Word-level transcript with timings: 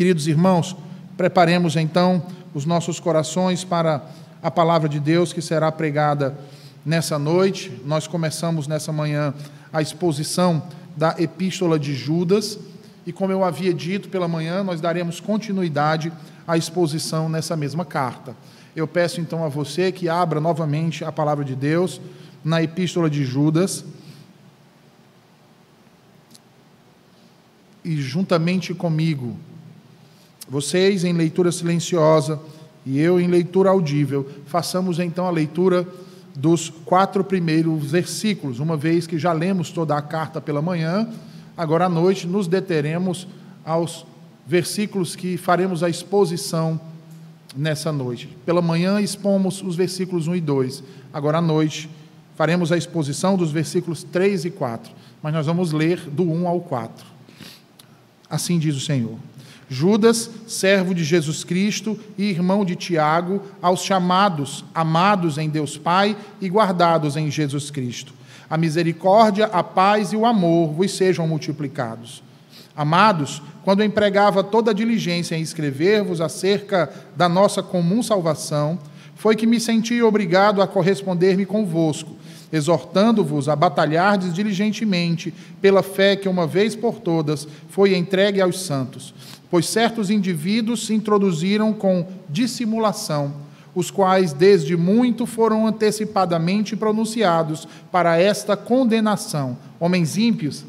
Queridos 0.00 0.26
irmãos, 0.26 0.74
preparemos 1.14 1.76
então 1.76 2.22
os 2.54 2.64
nossos 2.64 2.98
corações 2.98 3.64
para 3.64 4.02
a 4.42 4.50
palavra 4.50 4.88
de 4.88 4.98
Deus 4.98 5.30
que 5.30 5.42
será 5.42 5.70
pregada 5.70 6.38
nessa 6.86 7.18
noite. 7.18 7.70
Nós 7.84 8.06
começamos 8.06 8.66
nessa 8.66 8.90
manhã 8.94 9.34
a 9.70 9.82
exposição 9.82 10.62
da 10.96 11.14
Epístola 11.18 11.78
de 11.78 11.94
Judas, 11.94 12.58
e 13.04 13.12
como 13.12 13.30
eu 13.30 13.44
havia 13.44 13.74
dito 13.74 14.08
pela 14.08 14.26
manhã, 14.26 14.64
nós 14.64 14.80
daremos 14.80 15.20
continuidade 15.20 16.10
à 16.48 16.56
exposição 16.56 17.28
nessa 17.28 17.54
mesma 17.54 17.84
carta. 17.84 18.34
Eu 18.74 18.88
peço 18.88 19.20
então 19.20 19.44
a 19.44 19.48
você 19.50 19.92
que 19.92 20.08
abra 20.08 20.40
novamente 20.40 21.04
a 21.04 21.12
palavra 21.12 21.44
de 21.44 21.54
Deus 21.54 22.00
na 22.42 22.62
Epístola 22.62 23.10
de 23.10 23.22
Judas. 23.26 23.84
E 27.84 28.00
juntamente 28.00 28.72
comigo, 28.72 29.36
vocês 30.50 31.04
em 31.04 31.12
leitura 31.12 31.52
silenciosa 31.52 32.40
e 32.84 32.98
eu 32.98 33.20
em 33.20 33.28
leitura 33.28 33.70
audível, 33.70 34.28
façamos 34.46 34.98
então 34.98 35.26
a 35.26 35.30
leitura 35.30 35.86
dos 36.34 36.70
quatro 36.84 37.22
primeiros 37.22 37.90
versículos, 37.90 38.58
uma 38.58 38.76
vez 38.76 39.06
que 39.06 39.18
já 39.18 39.32
lemos 39.32 39.70
toda 39.70 39.96
a 39.96 40.02
carta 40.02 40.40
pela 40.40 40.60
manhã, 40.60 41.08
agora 41.56 41.86
à 41.86 41.88
noite 41.88 42.26
nos 42.26 42.48
deteremos 42.48 43.28
aos 43.64 44.04
versículos 44.44 45.14
que 45.14 45.36
faremos 45.36 45.84
a 45.84 45.88
exposição 45.88 46.80
nessa 47.56 47.92
noite. 47.92 48.28
Pela 48.44 48.62
manhã 48.62 49.00
expomos 49.00 49.62
os 49.62 49.76
versículos 49.76 50.26
1 50.26 50.36
e 50.36 50.40
2, 50.40 50.82
agora 51.12 51.38
à 51.38 51.42
noite 51.42 51.88
faremos 52.34 52.72
a 52.72 52.76
exposição 52.76 53.36
dos 53.36 53.52
versículos 53.52 54.02
3 54.02 54.46
e 54.46 54.50
4, 54.50 54.90
mas 55.22 55.32
nós 55.32 55.46
vamos 55.46 55.72
ler 55.72 56.00
do 56.10 56.24
1 56.24 56.48
ao 56.48 56.60
4. 56.60 57.06
Assim 58.28 58.58
diz 58.58 58.74
o 58.76 58.80
Senhor. 58.80 59.18
Judas, 59.72 60.28
servo 60.48 60.92
de 60.92 61.04
Jesus 61.04 61.44
Cristo 61.44 61.96
e 62.18 62.24
irmão 62.24 62.64
de 62.64 62.74
Tiago, 62.74 63.40
aos 63.62 63.84
chamados, 63.84 64.64
amados 64.74 65.38
em 65.38 65.48
Deus 65.48 65.78
Pai 65.78 66.16
e 66.40 66.48
guardados 66.48 67.16
em 67.16 67.30
Jesus 67.30 67.70
Cristo. 67.70 68.12
A 68.50 68.58
misericórdia, 68.58 69.46
a 69.46 69.62
paz 69.62 70.12
e 70.12 70.16
o 70.16 70.26
amor 70.26 70.72
vos 70.72 70.90
sejam 70.90 71.28
multiplicados. 71.28 72.20
Amados, 72.74 73.40
quando 73.62 73.84
empregava 73.84 74.42
toda 74.42 74.72
a 74.72 74.74
diligência 74.74 75.36
em 75.36 75.40
escrever-vos 75.40 76.20
acerca 76.20 76.90
da 77.14 77.28
nossa 77.28 77.62
comum 77.62 78.02
salvação, 78.02 78.76
foi 79.14 79.36
que 79.36 79.46
me 79.46 79.60
senti 79.60 80.02
obrigado 80.02 80.60
a 80.60 80.66
corresponder-me 80.66 81.46
convosco, 81.46 82.16
exortando-vos 82.52 83.48
a 83.48 83.54
batalhardes 83.54 84.34
diligentemente 84.34 85.32
pela 85.60 85.82
fé 85.82 86.16
que 86.16 86.28
uma 86.28 86.44
vez 86.44 86.74
por 86.74 86.98
todas 86.98 87.46
foi 87.68 87.94
entregue 87.94 88.40
aos 88.40 88.60
santos 88.62 89.14
pois 89.50 89.68
certos 89.68 90.10
indivíduos 90.10 90.86
se 90.86 90.94
introduziram 90.94 91.72
com 91.72 92.06
dissimulação, 92.28 93.34
os 93.74 93.90
quais 93.90 94.32
desde 94.32 94.76
muito 94.76 95.26
foram 95.26 95.66
antecipadamente 95.66 96.76
pronunciados 96.76 97.66
para 97.90 98.18
esta 98.18 98.56
condenação, 98.56 99.58
homens 99.78 100.16
ímpios, 100.16 100.64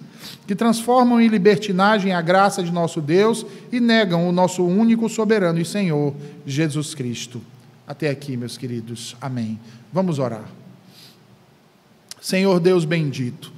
que 0.47 0.55
transformam 0.55 1.19
em 1.19 1.27
libertinagem 1.27 2.13
a 2.13 2.21
graça 2.21 2.61
de 2.63 2.71
nosso 2.71 3.01
Deus 3.01 3.45
e 3.71 3.79
negam 3.79 4.27
o 4.27 4.31
nosso 4.31 4.63
único 4.63 5.07
soberano 5.09 5.59
e 5.59 5.65
Senhor, 5.65 6.13
Jesus 6.45 6.93
Cristo. 6.93 7.41
Até 7.87 8.09
aqui, 8.09 8.37
meus 8.37 8.57
queridos. 8.57 9.15
Amém. 9.19 9.59
Vamos 9.91 10.19
orar. 10.19 10.45
Senhor 12.21 12.59
Deus 12.59 12.85
bendito, 12.85 13.51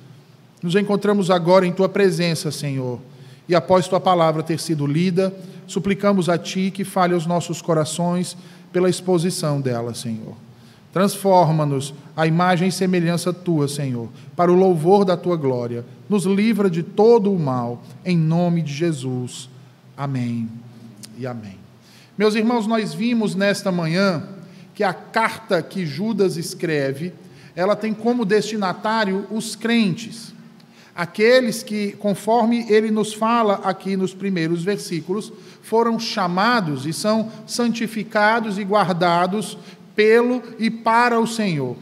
nos 0.62 0.76
encontramos 0.76 1.30
agora 1.30 1.68
em 1.68 1.74
tua 1.74 1.90
presença, 1.90 2.50
Senhor 2.50 3.00
e 3.48 3.56
após 3.56 3.88
tua 3.88 4.00
palavra 4.00 4.44
ter 4.44 4.60
sido 4.60 4.88
lida, 4.88 5.34
suplicamos 5.68 6.30
a 6.30 6.38
ti 6.38 6.72
que 6.72 6.84
fale 6.84 7.14
aos 7.14 7.26
nossos 7.26 7.62
corações 7.62 8.38
pela 8.72 8.90
exposição 8.90 9.60
dela, 9.60 9.94
Senhor. 9.94 10.36
Transforma-nos 10.92 11.94
à 12.16 12.28
imagem 12.28 12.68
e 12.68 12.72
semelhança 12.72 13.34
tua, 13.34 13.68
Senhor, 13.68 14.10
para 14.36 14.52
o 14.52 14.56
louvor 14.56 15.04
da 15.04 15.18
tua 15.18 15.36
glória. 15.36 15.84
Nos 16.08 16.26
livra 16.26 16.70
de 16.70 16.84
todo 16.84 17.34
o 17.34 17.40
mal, 17.40 17.82
em 18.06 18.18
nome 18.18 18.62
de 18.62 18.72
Jesus. 18.72 19.50
Amém 19.98 20.48
e 21.18 21.26
amém. 21.26 21.58
Meus 22.18 22.36
irmãos, 22.36 22.68
nós 22.68 22.94
vimos 22.94 23.34
nesta 23.34 23.72
manhã 23.72 24.24
que 24.76 24.84
a 24.84 24.94
carta 24.94 25.62
que 25.62 25.86
Judas 25.86 26.38
escreve, 26.38 27.12
ela 27.56 27.76
tem 27.76 27.94
como 27.94 28.24
destinatário 28.24 29.26
os 29.32 29.56
crentes 29.56 30.33
aqueles 30.96 31.64
que, 31.64 31.94
conforme 31.94 32.66
ele 32.70 32.92
nos 32.92 33.14
fala 33.14 33.62
aqui 33.64 33.98
nos 33.98 34.14
primeiros 34.14 34.64
versículos, 34.64 35.32
foram 35.62 36.00
chamados 36.00 36.86
e 36.86 36.94
são 36.94 37.32
santificados 37.48 38.58
e 38.58 38.64
guardados 38.64 39.58
pelo 39.96 40.42
e 40.60 40.70
para 40.70 41.20
o 41.20 41.28
Senhor. 41.28 41.76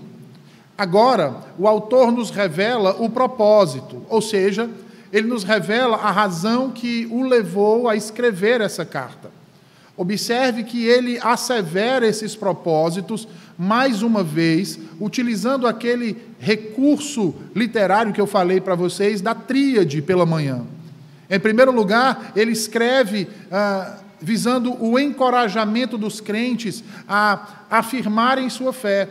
Agora, 0.78 1.36
o 1.60 1.68
autor 1.68 2.12
nos 2.12 2.30
revela 2.30 2.96
o 3.00 3.10
propósito, 3.10 4.04
ou 4.10 4.22
seja, 4.22 4.70
ele 5.12 5.28
nos 5.28 5.44
revela 5.44 5.98
a 5.98 6.10
razão 6.10 6.72
que 6.72 7.08
o 7.12 7.24
levou 7.24 7.88
a 7.88 7.96
escrever 7.96 8.62
essa 8.62 8.86
carta. 8.86 9.41
Observe 10.02 10.64
que 10.64 10.84
ele 10.84 11.20
assevera 11.22 12.08
esses 12.08 12.36
propósitos 12.36 13.28
mais 13.56 14.02
uma 14.02 14.24
vez, 14.24 14.80
utilizando 15.00 15.68
aquele 15.68 16.18
recurso 16.40 17.36
literário 17.56 18.12
que 18.12 18.20
eu 18.20 18.26
falei 18.26 18.60
para 18.60 18.74
vocês, 18.74 19.22
da 19.22 19.36
tríade 19.36 20.02
pela 20.02 20.26
manhã. 20.26 20.64
Em 21.30 21.40
primeiro 21.40 21.72
lugar, 21.72 22.32
ele 22.36 22.52
escreve 22.52 23.28
ah, 23.52 24.00
visando 24.20 24.76
o 24.84 24.98
encorajamento 24.98 26.00
dos 26.00 26.20
crentes 26.20 26.84
a 27.08 27.66
afirmarem 27.70 28.50
sua 28.50 28.74
fé. 28.74 29.08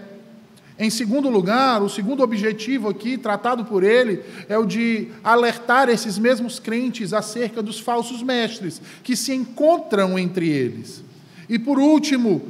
Em 0.81 0.89
segundo 0.89 1.29
lugar, 1.29 1.83
o 1.83 1.91
segundo 1.91 2.23
objetivo 2.23 2.89
aqui, 2.89 3.19
tratado 3.19 3.67
por 3.67 3.85
ele, 3.85 4.23
é 4.49 4.57
o 4.57 4.65
de 4.65 5.09
alertar 5.23 5.91
esses 5.91 6.17
mesmos 6.17 6.59
crentes 6.59 7.13
acerca 7.13 7.63
dos 7.63 7.79
falsos 7.79 8.23
mestres 8.23 8.81
que 9.03 9.15
se 9.15 9.35
encontram 9.35 10.19
entre 10.19 10.49
eles. 10.49 11.05
E 11.51 11.59
por 11.59 11.79
último, 11.79 12.41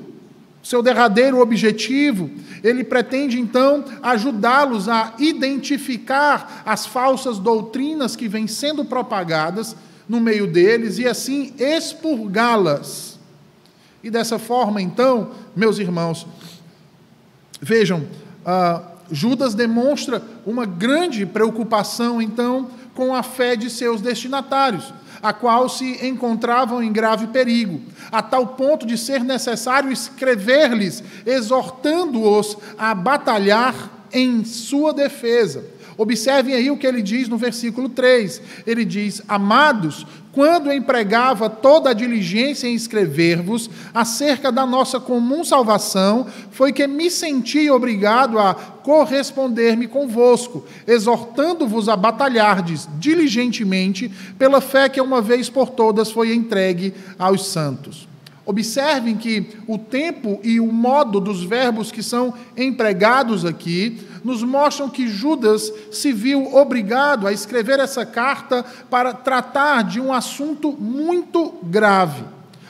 seu 0.62 0.80
derradeiro 0.80 1.40
objetivo, 1.40 2.30
ele 2.62 2.84
pretende 2.84 3.40
então 3.40 3.84
ajudá-los 4.00 4.88
a 4.88 5.12
identificar 5.18 6.62
as 6.64 6.86
falsas 6.86 7.40
doutrinas 7.40 8.14
que 8.14 8.28
vêm 8.28 8.46
sendo 8.46 8.84
propagadas 8.84 9.74
no 10.08 10.20
meio 10.20 10.46
deles 10.46 10.98
e 10.98 11.08
assim 11.08 11.52
expurgá-las. 11.58 13.18
E 14.04 14.08
dessa 14.08 14.38
forma, 14.38 14.80
então, 14.80 15.32
meus 15.56 15.78
irmãos, 15.78 16.26
vejam, 17.60 18.06
uh, 18.46 18.82
Judas 19.10 19.54
demonstra 19.54 20.22
uma 20.46 20.64
grande 20.64 21.26
preocupação, 21.26 22.22
então, 22.22 22.70
com 22.94 23.14
a 23.14 23.22
fé 23.22 23.56
de 23.56 23.68
seus 23.68 24.00
destinatários 24.00 24.92
a 25.22 25.32
qual 25.32 25.68
se 25.68 26.06
encontravam 26.06 26.82
em 26.82 26.92
grave 26.92 27.26
perigo, 27.28 27.80
a 28.10 28.22
tal 28.22 28.46
ponto 28.48 28.86
de 28.86 28.96
ser 28.96 29.22
necessário 29.22 29.92
escrever-lhes, 29.92 31.02
exortando-os 31.26 32.56
a 32.78 32.94
batalhar 32.94 33.74
em 34.12 34.44
sua 34.44 34.92
defesa. 34.92 35.64
Observem 36.00 36.54
aí 36.54 36.70
o 36.70 36.78
que 36.78 36.86
ele 36.86 37.02
diz 37.02 37.28
no 37.28 37.36
versículo 37.36 37.86
3. 37.86 38.40
Ele 38.66 38.86
diz: 38.86 39.20
Amados, 39.28 40.06
quando 40.32 40.72
empregava 40.72 41.50
toda 41.50 41.90
a 41.90 41.92
diligência 41.92 42.66
em 42.66 42.74
escrever-vos 42.74 43.68
acerca 43.92 44.50
da 44.50 44.64
nossa 44.64 44.98
comum 44.98 45.44
salvação, 45.44 46.26
foi 46.52 46.72
que 46.72 46.86
me 46.86 47.10
senti 47.10 47.68
obrigado 47.68 48.38
a 48.38 48.54
corresponder-me 48.54 49.86
convosco, 49.86 50.64
exortando-vos 50.86 51.86
a 51.86 51.96
batalhardes 51.96 52.88
diligentemente 52.98 54.10
pela 54.38 54.62
fé 54.62 54.88
que 54.88 55.02
uma 55.02 55.20
vez 55.20 55.50
por 55.50 55.68
todas 55.68 56.10
foi 56.10 56.34
entregue 56.34 56.94
aos 57.18 57.44
santos. 57.48 58.08
Observem 58.46 59.16
que 59.16 59.48
o 59.66 59.76
tempo 59.76 60.40
e 60.42 60.58
o 60.58 60.72
modo 60.72 61.20
dos 61.20 61.44
verbos 61.44 61.92
que 61.92 62.02
são 62.02 62.32
empregados 62.56 63.44
aqui 63.44 64.00
nos 64.24 64.42
mostram 64.42 64.88
que 64.88 65.08
Judas 65.08 65.72
se 65.90 66.12
viu 66.12 66.54
obrigado 66.54 67.26
a 67.26 67.32
escrever 67.32 67.78
essa 67.80 68.04
carta 68.04 68.64
para 68.88 69.12
tratar 69.12 69.84
de 69.84 70.00
um 70.00 70.12
assunto 70.12 70.72
muito 70.72 71.54
grave. 71.62 72.24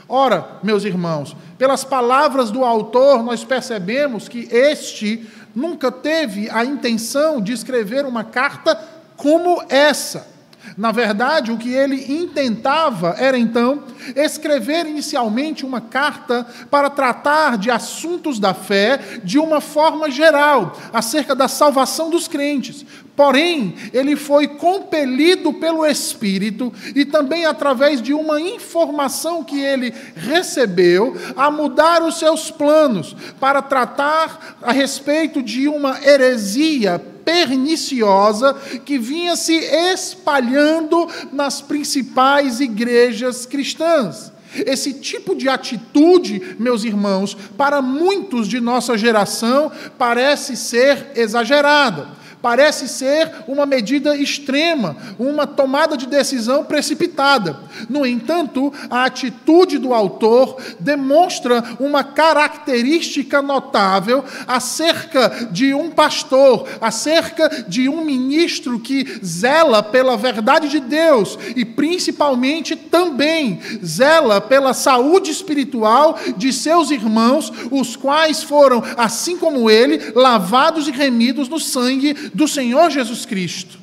Ora, 0.08 0.58
meus 0.62 0.84
irmãos, 0.84 1.36
pelas 1.56 1.84
palavras 1.84 2.50
do 2.50 2.64
autor, 2.64 3.22
nós 3.22 3.44
percebemos 3.44 4.28
que 4.28 4.48
este 4.50 5.28
nunca 5.54 5.92
teve 5.92 6.50
a 6.50 6.64
intenção 6.64 7.40
de 7.40 7.52
escrever 7.52 8.04
uma 8.04 8.24
carta 8.24 8.76
como 9.16 9.62
essa. 9.68 10.29
Na 10.76 10.92
verdade, 10.92 11.50
o 11.50 11.56
que 11.56 11.72
ele 11.72 12.12
intentava 12.12 13.14
era 13.18 13.38
então 13.38 13.82
escrever 14.16 14.86
inicialmente 14.86 15.64
uma 15.64 15.80
carta 15.80 16.46
para 16.70 16.88
tratar 16.88 17.58
de 17.58 17.70
assuntos 17.70 18.38
da 18.38 18.54
fé 18.54 19.20
de 19.24 19.38
uma 19.38 19.60
forma 19.60 20.10
geral, 20.10 20.76
acerca 20.92 21.34
da 21.34 21.48
salvação 21.48 22.10
dos 22.10 22.28
crentes. 22.28 22.84
Porém, 23.16 23.74
ele 23.92 24.16
foi 24.16 24.48
compelido 24.48 25.52
pelo 25.52 25.84
Espírito 25.84 26.72
e 26.94 27.04
também 27.04 27.44
através 27.44 28.00
de 28.00 28.14
uma 28.14 28.40
informação 28.40 29.44
que 29.44 29.60
ele 29.60 29.92
recebeu 30.16 31.14
a 31.36 31.50
mudar 31.50 32.02
os 32.02 32.18
seus 32.18 32.50
planos 32.50 33.14
para 33.38 33.60
tratar 33.60 34.56
a 34.62 34.72
respeito 34.72 35.42
de 35.42 35.68
uma 35.68 36.02
heresia 36.02 36.98
perniciosa 37.30 38.54
que 38.84 38.98
vinha 38.98 39.36
se 39.36 39.54
espalhando 39.54 41.08
nas 41.32 41.60
principais 41.60 42.58
igrejas 42.58 43.46
cristãs. 43.46 44.32
Esse 44.66 44.94
tipo 44.94 45.36
de 45.36 45.48
atitude, 45.48 46.56
meus 46.58 46.82
irmãos, 46.82 47.36
para 47.56 47.80
muitos 47.80 48.48
de 48.48 48.58
nossa 48.58 48.98
geração, 48.98 49.70
parece 49.96 50.56
ser 50.56 51.12
exagerada. 51.14 52.08
Parece 52.42 52.88
ser 52.88 53.30
uma 53.46 53.66
medida 53.66 54.16
extrema, 54.16 54.96
uma 55.18 55.46
tomada 55.46 55.96
de 55.96 56.06
decisão 56.06 56.64
precipitada. 56.64 57.58
No 57.88 58.06
entanto, 58.06 58.72
a 58.88 59.04
atitude 59.04 59.76
do 59.78 59.92
autor 59.92 60.56
demonstra 60.78 61.62
uma 61.78 62.02
característica 62.02 63.42
notável 63.42 64.24
acerca 64.46 65.48
de 65.50 65.74
um 65.74 65.90
pastor, 65.90 66.66
acerca 66.80 67.64
de 67.68 67.88
um 67.88 68.04
ministro 68.04 68.80
que 68.80 69.20
zela 69.24 69.82
pela 69.82 70.16
verdade 70.16 70.68
de 70.68 70.80
Deus 70.80 71.38
e 71.54 71.64
principalmente 71.64 72.74
também 72.74 73.60
zela 73.84 74.40
pela 74.40 74.72
saúde 74.72 75.30
espiritual 75.30 76.18
de 76.36 76.52
seus 76.52 76.90
irmãos, 76.90 77.52
os 77.70 77.96
quais 77.96 78.42
foram, 78.42 78.82
assim 78.96 79.36
como 79.36 79.68
ele, 79.70 80.12
lavados 80.14 80.88
e 80.88 80.90
remidos 80.90 81.48
no 81.48 81.60
sangue 81.60 82.29
do 82.34 82.46
Senhor 82.48 82.90
Jesus 82.90 83.24
Cristo. 83.24 83.78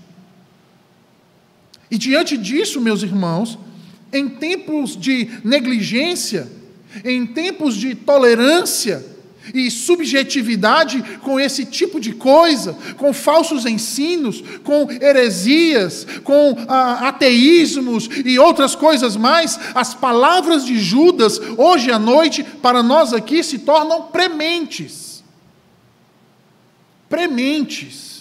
E 1.89 1.97
diante 1.97 2.37
disso, 2.37 2.81
meus 2.81 3.03
irmãos, 3.03 3.57
em 4.11 4.27
tempos 4.27 4.97
de 4.97 5.29
negligência, 5.43 6.47
em 7.03 7.25
tempos 7.25 7.75
de 7.75 7.95
tolerância 7.95 9.05
e 9.53 9.69
subjetividade 9.71 11.01
com 11.21 11.39
esse 11.39 11.65
tipo 11.65 11.99
de 11.99 12.11
coisa, 12.13 12.77
com 12.97 13.13
falsos 13.13 13.65
ensinos, 13.65 14.43
com 14.63 14.89
heresias, 14.91 16.05
com 16.23 16.55
ah, 16.67 17.07
ateísmos 17.07 18.09
e 18.25 18.37
outras 18.37 18.75
coisas 18.75 19.15
mais, 19.15 19.59
as 19.73 19.93
palavras 19.93 20.65
de 20.65 20.77
Judas, 20.79 21.39
hoje 21.57 21.91
à 21.91 21.99
noite, 21.99 22.43
para 22.43 22.83
nós 22.83 23.13
aqui, 23.13 23.43
se 23.43 23.59
tornam 23.59 24.03
prementes. 24.03 25.23
Prementes. 27.09 28.16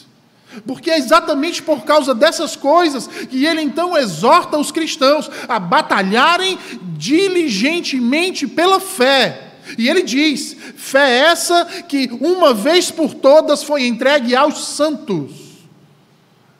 Porque 0.65 0.91
é 0.91 0.99
exatamente 0.99 1.63
por 1.63 1.85
causa 1.85 2.15
dessas 2.15 2.57
coisas 2.57 3.07
que 3.07 3.45
ele 3.45 3.61
então 3.61 3.97
exorta 3.97 4.57
os 4.57 4.71
cristãos 4.71 5.31
a 5.49 5.59
batalharem 5.59 6.59
diligentemente 6.97 8.47
pela 8.47 8.81
fé. 8.81 9.55
E 9.77 9.89
ele 9.89 10.03
diz: 10.03 10.57
fé 10.77 11.19
essa 11.19 11.65
que 11.89 12.09
uma 12.21 12.55
vez 12.55 12.91
por 12.91 13.15
todas 13.15 13.63
foi 13.63 13.87
entregue 13.87 14.35
aos 14.35 14.65
santos. 14.69 15.33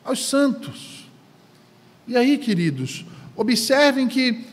Aos 0.03 0.27
santos. 0.27 1.07
E 2.07 2.15
aí, 2.15 2.37
queridos, 2.37 3.05
observem 3.35 4.07
que 4.07 4.45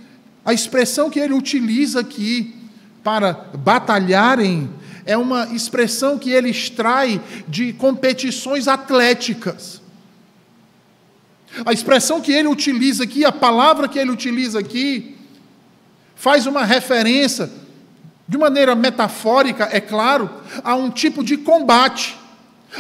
a 0.44 0.52
expressão 0.52 1.08
que 1.08 1.19
ele 1.19 1.35
utiliza 1.35 2.00
aqui 2.00 2.55
para 3.02 3.32
batalharem 3.32 4.70
é 5.06 5.16
uma 5.16 5.46
expressão 5.54 6.18
que 6.18 6.30
ele 6.30 6.50
extrai 6.50 7.20
de 7.46 7.72
competições 7.72 8.68
atléticas. 8.68 9.82
A 11.64 11.72
expressão 11.72 12.20
que 12.20 12.32
ele 12.32 12.48
utiliza 12.48 13.04
aqui, 13.04 13.24
a 13.24 13.32
palavra 13.32 13.88
que 13.88 13.98
ele 13.98 14.10
utiliza 14.10 14.58
aqui, 14.58 15.16
faz 16.16 16.46
uma 16.46 16.64
referência, 16.64 17.50
de 18.26 18.38
maneira 18.38 18.74
metafórica, 18.74 19.68
é 19.70 19.80
claro, 19.80 20.30
a 20.62 20.74
um 20.74 20.90
tipo 20.90 21.22
de 21.22 21.36
combate, 21.36 22.16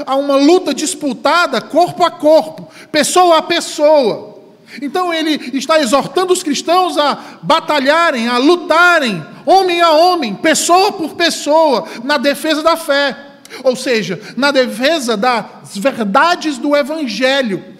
a 0.06 0.16
uma 0.16 0.36
luta 0.36 0.72
disputada 0.72 1.60
corpo 1.60 2.02
a 2.02 2.10
corpo, 2.10 2.68
pessoa 2.90 3.38
a 3.38 3.42
pessoa. 3.42 4.33
Então 4.80 5.12
ele 5.12 5.50
está 5.56 5.80
exortando 5.80 6.32
os 6.32 6.42
cristãos 6.42 6.98
a 6.98 7.38
batalharem, 7.42 8.28
a 8.28 8.38
lutarem, 8.38 9.24
homem 9.46 9.80
a 9.80 9.90
homem, 9.90 10.34
pessoa 10.34 10.92
por 10.92 11.14
pessoa, 11.14 11.86
na 12.02 12.18
defesa 12.18 12.62
da 12.62 12.76
fé. 12.76 13.16
Ou 13.62 13.76
seja, 13.76 14.20
na 14.36 14.50
defesa 14.50 15.16
das 15.16 15.76
verdades 15.76 16.58
do 16.58 16.74
Evangelho. 16.74 17.72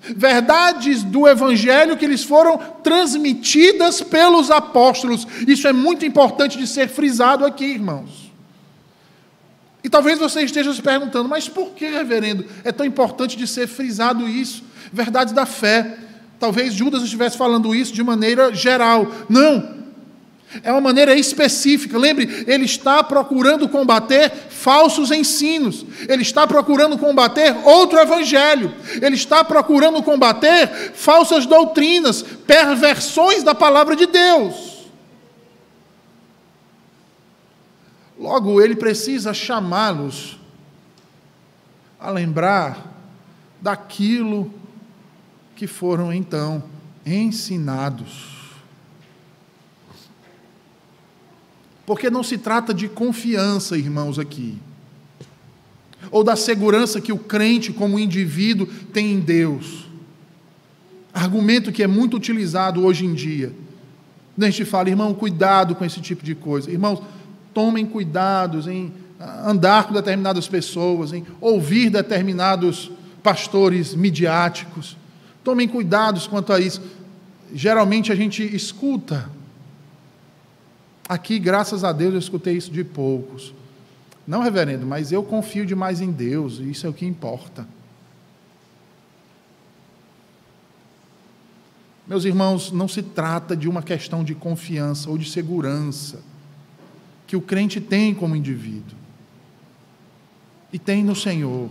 Verdades 0.00 1.02
do 1.02 1.26
Evangelho 1.26 1.96
que 1.96 2.06
lhes 2.06 2.22
foram 2.22 2.58
transmitidas 2.82 4.02
pelos 4.02 4.50
apóstolos. 4.50 5.26
Isso 5.48 5.66
é 5.66 5.72
muito 5.72 6.04
importante 6.04 6.56
de 6.56 6.66
ser 6.66 6.88
frisado 6.88 7.44
aqui, 7.44 7.64
irmãos. 7.64 8.26
E 9.82 9.88
talvez 9.88 10.18
você 10.18 10.42
esteja 10.42 10.72
se 10.74 10.82
perguntando, 10.82 11.28
mas 11.28 11.48
por 11.48 11.70
que, 11.70 11.86
reverendo, 11.86 12.44
é 12.64 12.72
tão 12.72 12.84
importante 12.84 13.36
de 13.36 13.46
ser 13.46 13.68
frisado 13.68 14.28
isso? 14.28 14.64
Verdades 14.92 15.32
da 15.32 15.46
fé. 15.46 15.96
Talvez 16.38 16.74
Judas 16.74 17.02
estivesse 17.02 17.36
falando 17.36 17.74
isso 17.74 17.92
de 17.92 18.02
maneira 18.02 18.54
geral. 18.54 19.06
Não. 19.28 19.76
É 20.62 20.70
uma 20.70 20.80
maneira 20.80 21.14
específica. 21.14 21.98
Lembre, 21.98 22.44
ele 22.46 22.64
está 22.64 23.02
procurando 23.02 23.68
combater 23.68 24.30
falsos 24.30 25.10
ensinos. 25.10 25.84
Ele 26.08 26.22
está 26.22 26.46
procurando 26.46 26.98
combater 26.98 27.54
outro 27.64 27.98
evangelho. 27.98 28.72
Ele 29.00 29.14
está 29.16 29.42
procurando 29.42 30.02
combater 30.02 30.92
falsas 30.94 31.46
doutrinas, 31.46 32.22
perversões 32.22 33.42
da 33.42 33.54
palavra 33.54 33.96
de 33.96 34.06
Deus. 34.06 34.76
Logo, 38.18 38.62
ele 38.62 38.76
precisa 38.76 39.34
chamá-los 39.34 40.38
a 42.00 42.10
lembrar 42.10 42.94
daquilo 43.60 44.52
que 45.56 45.66
foram 45.66 46.12
então 46.12 46.62
ensinados. 47.04 48.36
Porque 51.86 52.10
não 52.10 52.22
se 52.22 52.36
trata 52.36 52.74
de 52.74 52.88
confiança, 52.88 53.78
irmãos, 53.78 54.18
aqui, 54.18 54.58
ou 56.10 56.22
da 56.22 56.36
segurança 56.36 57.00
que 57.00 57.12
o 57.12 57.18
crente, 57.18 57.72
como 57.72 57.98
indivíduo, 57.98 58.66
tem 58.92 59.12
em 59.12 59.20
Deus. 59.20 59.86
Argumento 61.14 61.72
que 61.72 61.82
é 61.82 61.86
muito 61.86 62.16
utilizado 62.16 62.84
hoje 62.84 63.06
em 63.06 63.14
dia. 63.14 63.52
A 64.38 64.44
gente 64.44 64.64
fala, 64.64 64.90
irmão, 64.90 65.14
cuidado 65.14 65.74
com 65.74 65.84
esse 65.84 66.00
tipo 66.00 66.22
de 66.22 66.34
coisa. 66.34 66.70
Irmãos, 66.70 67.00
tomem 67.54 67.86
cuidados 67.86 68.66
em 68.66 68.92
andar 69.18 69.84
com 69.84 69.94
determinadas 69.94 70.46
pessoas, 70.46 71.12
em 71.12 71.24
ouvir 71.40 71.88
determinados 71.88 72.90
pastores 73.22 73.94
midiáticos. 73.94 74.96
Tomem 75.46 75.68
cuidados 75.68 76.26
quanto 76.26 76.52
a 76.52 76.58
isso. 76.58 76.82
Geralmente 77.54 78.10
a 78.10 78.16
gente 78.16 78.42
escuta. 78.42 79.30
Aqui, 81.08 81.38
graças 81.38 81.84
a 81.84 81.92
Deus, 81.92 82.14
eu 82.14 82.18
escutei 82.18 82.56
isso 82.56 82.68
de 82.68 82.82
poucos. 82.82 83.54
Não, 84.26 84.42
reverendo, 84.42 84.84
mas 84.84 85.12
eu 85.12 85.22
confio 85.22 85.64
demais 85.64 86.00
em 86.00 86.10
Deus, 86.10 86.58
e 86.58 86.72
isso 86.72 86.84
é 86.84 86.90
o 86.90 86.92
que 86.92 87.06
importa. 87.06 87.64
Meus 92.08 92.24
irmãos, 92.24 92.72
não 92.72 92.88
se 92.88 93.00
trata 93.00 93.56
de 93.56 93.68
uma 93.68 93.84
questão 93.84 94.24
de 94.24 94.34
confiança 94.34 95.08
ou 95.08 95.16
de 95.16 95.30
segurança 95.30 96.24
que 97.24 97.36
o 97.36 97.40
crente 97.40 97.80
tem 97.80 98.12
como 98.12 98.34
indivíduo 98.34 98.98
e 100.72 100.78
tem 100.80 101.04
no 101.04 101.14
Senhor. 101.14 101.70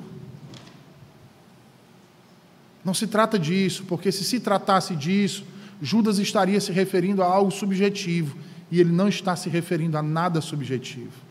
Não 2.86 2.94
se 2.94 3.08
trata 3.08 3.39
disso, 3.39 3.84
porque 3.88 4.12
se 4.12 4.24
se 4.24 4.39
tratasse 4.39 4.96
disso, 4.96 5.44
Judas 5.82 6.20
estaria 6.20 6.62
se 6.62 6.72
referindo 6.72 7.24
a 7.24 7.25
algo 7.25 7.50
subjetivo, 7.50 8.38
e 8.72 8.80
ele 8.80 8.92
não 8.92 9.08
está 9.10 9.36
se 9.36 9.50
referindo 9.50 9.98
a 9.98 10.04
nada 10.04 10.39
subjetivo. 10.39 11.25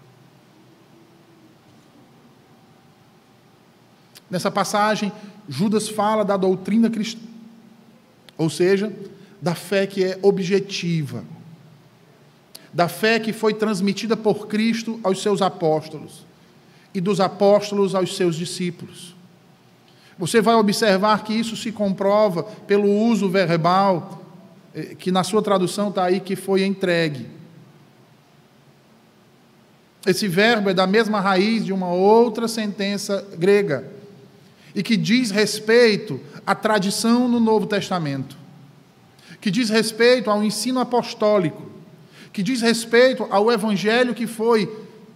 Nessa 4.29 4.51
passagem, 4.51 5.13
Judas 5.49 5.89
fala 5.89 6.25
da 6.25 6.37
doutrina 6.37 6.91
cristã, 6.91 7.23
ou 8.37 8.51
seja, 8.51 8.93
da 9.41 9.55
fé 9.55 9.87
que 9.87 10.03
é 10.03 10.19
objetiva, 10.23 11.25
da 12.73 12.89
fé 12.89 13.21
que 13.21 13.33
foi 13.33 13.55
transmitida 13.55 14.17
por 14.17 14.49
Cristo 14.49 14.99
aos 15.05 15.23
seus 15.23 15.41
apóstolos 15.41 16.27
e 16.93 17.01
dos 17.01 17.21
apóstolos 17.21 17.95
aos 17.95 18.17
seus 18.17 18.35
discípulos 18.35 19.14
Você 20.19 20.41
vai 20.41 20.55
observar 20.55 21.25
que 21.25 21.33
isso 21.33 21.57
se 21.57 21.73
comprova 21.73 22.43
pelo 22.43 22.89
uso 22.89 23.29
verbal, 23.29 24.23
eh, 24.75 24.95
que 24.95 25.11
na 25.11 25.25
sua 25.25 25.43
tradução 25.43 25.89
está 25.89 26.05
aí 26.05 26.21
que 26.21 26.37
foi 26.37 26.65
entregue. 26.65 27.27
Esse 30.07 30.29
verbo 30.29 30.71
é 30.71 30.75
da 30.75 30.87
mesma 30.87 31.21
raiz 31.21 31.65
de 31.65 31.73
uma 31.73 31.89
outra 31.89 32.47
sentença 32.47 33.27
grega 33.39 33.91
e 34.75 34.83
que 34.83 34.97
diz 34.97 35.31
respeito 35.31 36.21
à 36.47 36.55
tradição 36.55 37.29
no 37.29 37.41
Novo 37.41 37.67
Testamento, 37.67 38.37
que 39.41 39.51
diz 39.51 39.71
respeito 39.71 40.31
ao 40.31 40.43
ensino 40.43 40.81
apostólico, 40.81 41.71
que 42.33 42.43
diz 42.43 42.61
respeito 42.61 43.27
ao 43.31 43.51
evangelho 43.51 44.15
que 44.15 44.27
foi 44.27 44.67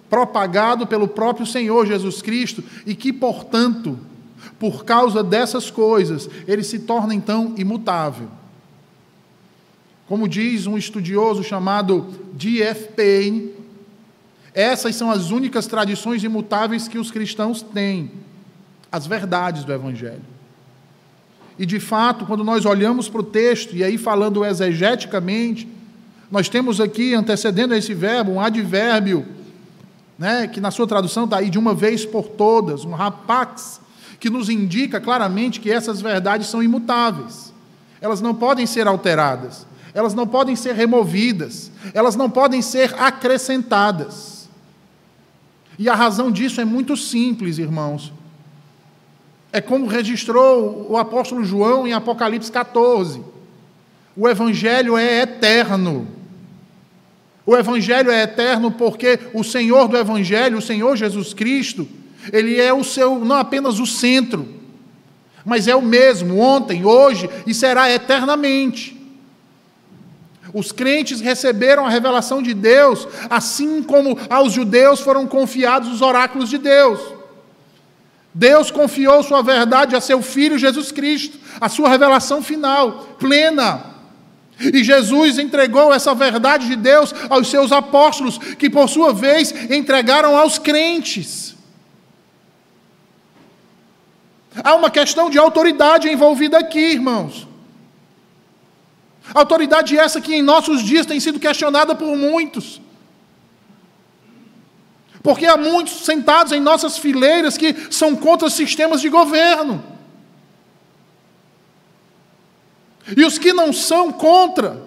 propagado 0.08 0.86
pelo 0.86 1.06
próprio 1.06 1.44
Senhor 1.44 1.86
Jesus 1.86 2.22
Cristo 2.22 2.64
e 2.86 2.94
que, 2.94 3.12
portanto, 3.12 3.98
por 4.58 4.84
causa 4.84 5.22
dessas 5.22 5.70
coisas, 5.70 6.28
ele 6.46 6.62
se 6.62 6.80
torna 6.80 7.14
então 7.14 7.54
imutável. 7.56 8.28
Como 10.06 10.26
diz 10.26 10.66
um 10.66 10.78
estudioso 10.78 11.44
chamado 11.44 12.06
D.F. 12.32 12.92
Payne, 12.92 13.52
essas 14.54 14.96
são 14.96 15.10
as 15.10 15.30
únicas 15.30 15.66
tradições 15.66 16.24
imutáveis 16.24 16.88
que 16.88 16.98
os 16.98 17.10
cristãos 17.10 17.62
têm, 17.62 18.10
as 18.90 19.06
verdades 19.06 19.64
do 19.64 19.72
Evangelho. 19.72 20.22
E 21.58 21.66
de 21.66 21.78
fato, 21.78 22.24
quando 22.24 22.42
nós 22.42 22.64
olhamos 22.64 23.08
para 23.08 23.20
o 23.20 23.24
texto, 23.24 23.76
e 23.76 23.84
aí 23.84 23.98
falando 23.98 24.44
exegeticamente, 24.44 25.68
nós 26.30 26.48
temos 26.48 26.80
aqui, 26.80 27.14
antecedendo 27.14 27.74
esse 27.74 27.92
verbo, 27.92 28.32
um 28.32 28.40
advérbio, 28.40 29.26
né, 30.18 30.46
que 30.46 30.60
na 30.60 30.70
sua 30.70 30.86
tradução 30.86 31.24
está 31.24 31.38
aí 31.38 31.50
de 31.50 31.58
uma 31.58 31.74
vez 31.74 32.04
por 32.04 32.28
todas, 32.28 32.84
um 32.84 32.92
rapax, 32.92 33.80
que 34.20 34.30
nos 34.30 34.48
indica 34.48 35.00
claramente 35.00 35.60
que 35.60 35.70
essas 35.70 36.00
verdades 36.00 36.48
são 36.48 36.62
imutáveis. 36.62 37.52
Elas 38.00 38.20
não 38.20 38.34
podem 38.34 38.66
ser 38.66 38.86
alteradas, 38.86 39.66
elas 39.94 40.14
não 40.14 40.26
podem 40.26 40.54
ser 40.54 40.74
removidas, 40.74 41.70
elas 41.94 42.16
não 42.16 42.30
podem 42.30 42.62
ser 42.62 42.94
acrescentadas. 42.98 44.48
E 45.78 45.88
a 45.88 45.94
razão 45.94 46.30
disso 46.30 46.60
é 46.60 46.64
muito 46.64 46.96
simples, 46.96 47.58
irmãos. 47.58 48.12
É 49.52 49.60
como 49.60 49.86
registrou 49.86 50.86
o 50.90 50.96
apóstolo 50.96 51.44
João 51.44 51.86
em 51.86 51.92
Apocalipse 51.92 52.50
14. 52.50 53.22
O 54.16 54.28
Evangelho 54.28 54.96
é 54.96 55.22
eterno. 55.22 56.06
O 57.46 57.56
Evangelho 57.56 58.10
é 58.10 58.22
eterno 58.24 58.70
porque 58.70 59.18
o 59.32 59.42
Senhor 59.42 59.88
do 59.88 59.96
Evangelho, 59.96 60.58
o 60.58 60.62
Senhor 60.62 60.96
Jesus 60.96 61.32
Cristo, 61.32 61.88
ele 62.32 62.60
é 62.60 62.72
o 62.72 62.84
seu, 62.84 63.18
não 63.24 63.36
apenas 63.36 63.78
o 63.78 63.86
centro, 63.86 64.48
mas 65.44 65.66
é 65.68 65.74
o 65.74 65.82
mesmo 65.82 66.38
ontem, 66.38 66.84
hoje 66.84 67.28
e 67.46 67.54
será 67.54 67.90
eternamente. 67.90 68.96
Os 70.52 70.72
crentes 70.72 71.20
receberam 71.20 71.86
a 71.86 71.90
revelação 71.90 72.42
de 72.42 72.54
Deus, 72.54 73.06
assim 73.28 73.82
como 73.82 74.18
aos 74.30 74.52
judeus 74.52 75.00
foram 75.00 75.26
confiados 75.26 75.92
os 75.92 76.00
oráculos 76.00 76.48
de 76.48 76.58
Deus. 76.58 77.00
Deus 78.32 78.70
confiou 78.70 79.22
sua 79.22 79.42
verdade 79.42 79.96
a 79.96 80.00
seu 80.00 80.22
filho 80.22 80.58
Jesus 80.58 80.92
Cristo, 80.92 81.38
a 81.60 81.68
sua 81.68 81.88
revelação 81.88 82.42
final, 82.42 83.08
plena. 83.18 83.84
E 84.60 84.82
Jesus 84.82 85.38
entregou 85.38 85.92
essa 85.92 86.14
verdade 86.14 86.66
de 86.66 86.76
Deus 86.76 87.14
aos 87.28 87.48
seus 87.48 87.70
apóstolos, 87.70 88.38
que 88.38 88.70
por 88.70 88.88
sua 88.88 89.12
vez 89.12 89.52
entregaram 89.70 90.36
aos 90.36 90.58
crentes. 90.58 91.57
Há 94.62 94.74
uma 94.74 94.90
questão 94.90 95.30
de 95.30 95.38
autoridade 95.38 96.08
envolvida 96.08 96.58
aqui, 96.58 96.92
irmãos. 96.92 97.46
Autoridade 99.34 99.98
essa 99.98 100.20
que 100.20 100.34
em 100.34 100.42
nossos 100.42 100.82
dias 100.82 101.06
tem 101.06 101.20
sido 101.20 101.38
questionada 101.38 101.94
por 101.94 102.16
muitos. 102.16 102.80
Porque 105.22 105.46
há 105.46 105.56
muitos 105.56 106.04
sentados 106.04 106.52
em 106.52 106.60
nossas 106.60 106.96
fileiras 106.96 107.58
que 107.58 107.74
são 107.90 108.16
contra 108.16 108.48
sistemas 108.48 109.00
de 109.00 109.08
governo. 109.08 109.84
E 113.16 113.24
os 113.24 113.38
que 113.38 113.52
não 113.52 113.72
são 113.72 114.12
contra, 114.12 114.82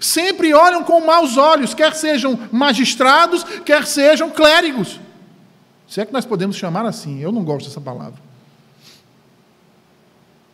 sempre 0.00 0.52
olham 0.52 0.82
com 0.82 1.00
maus 1.00 1.36
olhos, 1.36 1.74
quer 1.74 1.94
sejam 1.94 2.38
magistrados, 2.50 3.44
quer 3.64 3.86
sejam 3.86 4.30
clérigos. 4.30 5.00
Se 5.88 6.00
é 6.00 6.06
que 6.06 6.12
nós 6.12 6.24
podemos 6.24 6.56
chamar 6.56 6.84
assim, 6.84 7.20
eu 7.20 7.30
não 7.30 7.44
gosto 7.44 7.68
dessa 7.68 7.80
palavra. 7.80 8.20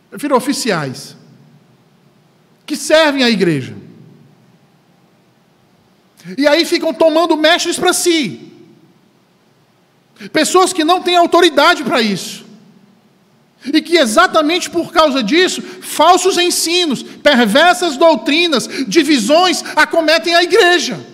Prefiro 0.09 0.35
oficiais 0.35 1.15
que 2.65 2.75
servem 2.75 3.23
à 3.23 3.29
igreja. 3.29 3.75
E 6.37 6.47
aí 6.47 6.63
ficam 6.65 6.93
tomando 6.93 7.35
mestres 7.35 7.77
para 7.77 7.91
si. 7.91 8.51
Pessoas 10.31 10.71
que 10.71 10.83
não 10.83 11.01
têm 11.01 11.15
autoridade 11.15 11.83
para 11.83 12.01
isso. 12.01 12.45
E 13.65 13.81
que 13.81 13.97
exatamente 13.97 14.69
por 14.69 14.91
causa 14.91 15.23
disso, 15.23 15.61
falsos 15.61 16.37
ensinos, 16.37 17.01
perversas 17.01 17.97
doutrinas, 17.97 18.67
divisões 18.87 19.63
acometem 19.75 20.35
a 20.35 20.43
igreja. 20.43 21.12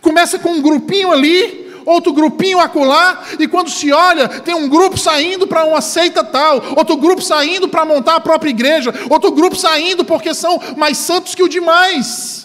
Começa 0.00 0.38
com 0.38 0.50
um 0.50 0.62
grupinho 0.62 1.12
ali, 1.12 1.72
outro 1.86 2.12
grupinho 2.12 2.58
acolá, 2.58 3.22
e 3.38 3.46
quando 3.46 3.70
se 3.70 3.92
olha, 3.92 4.28
tem 4.28 4.54
um 4.54 4.68
grupo 4.68 4.98
saindo 4.98 5.46
para 5.46 5.64
uma 5.64 5.80
seita 5.80 6.24
tal, 6.24 6.60
outro 6.76 6.96
grupo 6.96 7.22
saindo 7.22 7.68
para 7.68 7.84
montar 7.84 8.16
a 8.16 8.20
própria 8.20 8.50
igreja, 8.50 8.92
outro 9.08 9.30
grupo 9.30 9.54
saindo 9.54 10.04
porque 10.04 10.34
são 10.34 10.60
mais 10.76 10.98
santos 10.98 11.34
que 11.34 11.42
o 11.42 11.48
demais. 11.48 12.44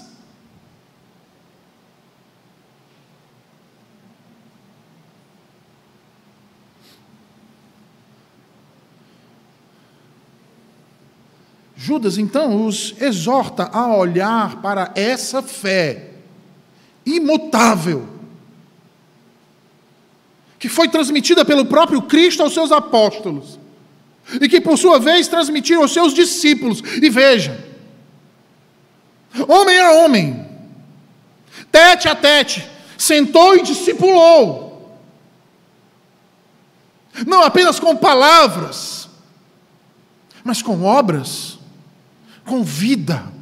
Judas 11.76 12.20
então 12.20 12.68
os 12.68 12.94
exorta 13.02 13.68
a 13.74 13.98
olhar 13.98 14.62
para 14.62 14.92
essa 14.94 15.42
fé 15.42 16.11
imutável 17.06 18.08
que 20.62 20.70
foi 20.70 20.88
transmitida 20.88 21.44
pelo 21.44 21.66
próprio 21.66 22.04
Cristo 22.04 22.44
aos 22.44 22.54
seus 22.54 22.72
apóstolos, 22.72 23.60
e 24.40 24.48
que 24.48 24.62
por 24.62 24.78
sua 24.78 25.00
vez 25.00 25.28
transmitiram 25.28 25.82
aos 25.82 25.92
seus 25.92 26.14
discípulos. 26.14 26.84
E 27.02 27.10
veja, 27.10 27.66
homem 29.48 29.80
a 29.80 29.92
homem, 29.94 30.48
tete 31.72 32.08
a 32.08 32.14
tete, 32.14 32.70
sentou 32.96 33.56
e 33.56 33.64
discipulou, 33.64 35.00
não 37.26 37.44
apenas 37.44 37.80
com 37.80 37.96
palavras, 37.98 39.10
mas 40.44 40.62
com 40.62 40.84
obras, 40.84 41.58
com 42.46 42.64
vida. 42.64 43.41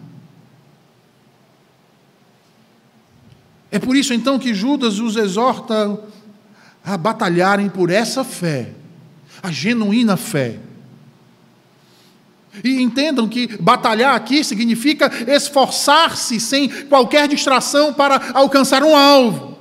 É 3.71 3.77
por 3.77 3.95
isso 3.95 4.13
então 4.13 4.39
que 4.39 4.53
Judas 4.53 4.99
os 4.99 5.15
exorta 5.15 5.99
a 6.83 6.97
batalharem 6.97 7.69
por 7.69 7.89
essa 7.89 8.23
fé, 8.23 8.71
a 9.43 9.51
genuína 9.51 10.17
fé. 10.17 10.57
E 12.63 12.81
entendam 12.81 13.27
que 13.27 13.47
batalhar 13.61 14.15
aqui 14.15 14.43
significa 14.43 15.11
esforçar-se 15.27 16.39
sem 16.39 16.67
qualquer 16.85 17.27
distração 17.27 17.93
para 17.93 18.31
alcançar 18.33 18.83
um 18.83 18.95
alvo. 18.95 19.57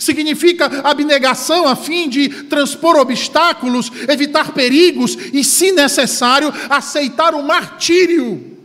Significa 0.00 0.80
abnegação 0.82 1.68
a 1.68 1.76
fim 1.76 2.08
de 2.08 2.28
transpor 2.28 2.96
obstáculos, 2.96 3.92
evitar 4.08 4.52
perigos 4.52 5.16
e, 5.32 5.44
se 5.44 5.70
necessário, 5.70 6.52
aceitar 6.70 7.34
o 7.34 7.42
martírio 7.42 8.55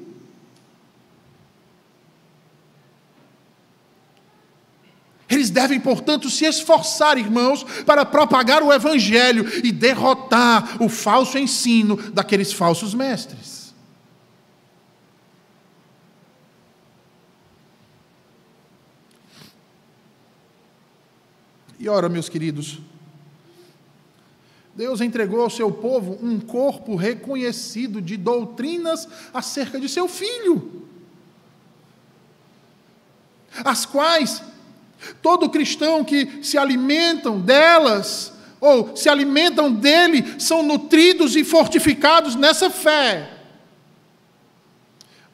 Eles 5.31 5.49
devem, 5.49 5.79
portanto, 5.79 6.29
se 6.29 6.43
esforçar, 6.43 7.17
irmãos, 7.17 7.63
para 7.85 8.05
propagar 8.05 8.61
o 8.61 8.73
Evangelho 8.73 9.45
e 9.63 9.71
derrotar 9.71 10.83
o 10.83 10.89
falso 10.89 11.37
ensino 11.37 11.95
daqueles 12.11 12.51
falsos 12.51 12.93
mestres. 12.93 13.73
E 21.79 21.87
ora, 21.87 22.09
meus 22.09 22.27
queridos, 22.27 22.79
Deus 24.75 24.99
entregou 24.99 25.41
ao 25.41 25.49
seu 25.49 25.71
povo 25.71 26.19
um 26.21 26.41
corpo 26.41 26.97
reconhecido 26.97 28.01
de 28.01 28.17
doutrinas 28.17 29.07
acerca 29.33 29.79
de 29.79 29.87
seu 29.87 30.09
filho, 30.09 30.89
as 33.63 33.85
quais 33.85 34.50
Todo 35.21 35.49
cristão 35.49 36.03
que 36.03 36.43
se 36.43 36.57
alimentam 36.57 37.39
delas 37.39 38.31
ou 38.61 38.95
se 38.95 39.09
alimentam 39.09 39.73
dele, 39.73 40.39
são 40.39 40.61
nutridos 40.61 41.35
e 41.35 41.43
fortificados 41.43 42.35
nessa 42.35 42.69
fé. 42.69 43.39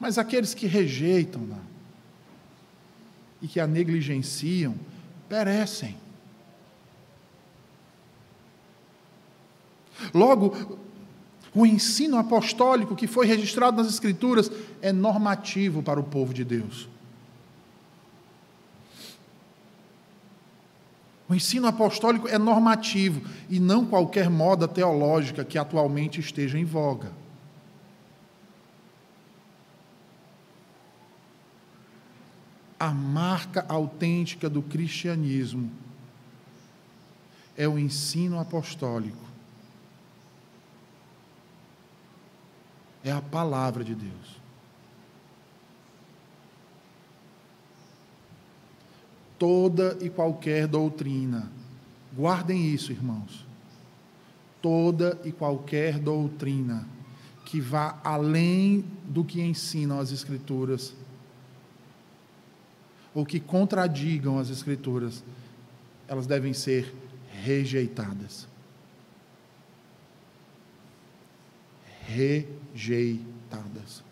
Mas 0.00 0.16
aqueles 0.16 0.54
que 0.54 0.66
rejeitam-na 0.66 1.58
e 3.42 3.46
que 3.46 3.60
a 3.60 3.66
negligenciam, 3.66 4.74
perecem. 5.28 5.96
Logo, 10.14 10.78
o 11.54 11.66
ensino 11.66 12.16
apostólico 12.16 12.96
que 12.96 13.06
foi 13.06 13.26
registrado 13.26 13.76
nas 13.76 13.92
Escrituras 13.92 14.50
é 14.80 14.92
normativo 14.92 15.82
para 15.82 16.00
o 16.00 16.04
povo 16.04 16.32
de 16.32 16.44
Deus. 16.44 16.88
O 21.28 21.34
ensino 21.34 21.66
apostólico 21.66 22.26
é 22.26 22.38
normativo 22.38 23.20
e 23.50 23.60
não 23.60 23.84
qualquer 23.84 24.30
moda 24.30 24.66
teológica 24.66 25.44
que 25.44 25.58
atualmente 25.58 26.18
esteja 26.20 26.58
em 26.58 26.64
voga. 26.64 27.12
A 32.80 32.90
marca 32.90 33.66
autêntica 33.68 34.48
do 34.48 34.62
cristianismo 34.62 35.70
é 37.56 37.68
o 37.68 37.78
ensino 37.78 38.38
apostólico. 38.38 39.26
É 43.04 43.12
a 43.12 43.20
palavra 43.20 43.84
de 43.84 43.94
Deus. 43.94 44.37
Toda 49.38 49.96
e 50.00 50.10
qualquer 50.10 50.66
doutrina. 50.66 51.50
Guardem 52.14 52.72
isso, 52.72 52.92
irmãos. 52.92 53.46
Toda 54.60 55.18
e 55.24 55.30
qualquer 55.30 55.98
doutrina 55.98 56.86
que 57.44 57.60
vá 57.60 57.98
além 58.04 58.84
do 59.04 59.24
que 59.24 59.40
ensinam 59.40 59.98
as 59.98 60.12
Escrituras, 60.12 60.94
ou 63.14 63.24
que 63.24 63.40
contradigam 63.40 64.38
as 64.38 64.50
Escrituras, 64.50 65.24
elas 66.06 66.26
devem 66.26 66.52
ser 66.52 66.94
rejeitadas. 67.42 68.46
Rejeitadas. 72.06 74.07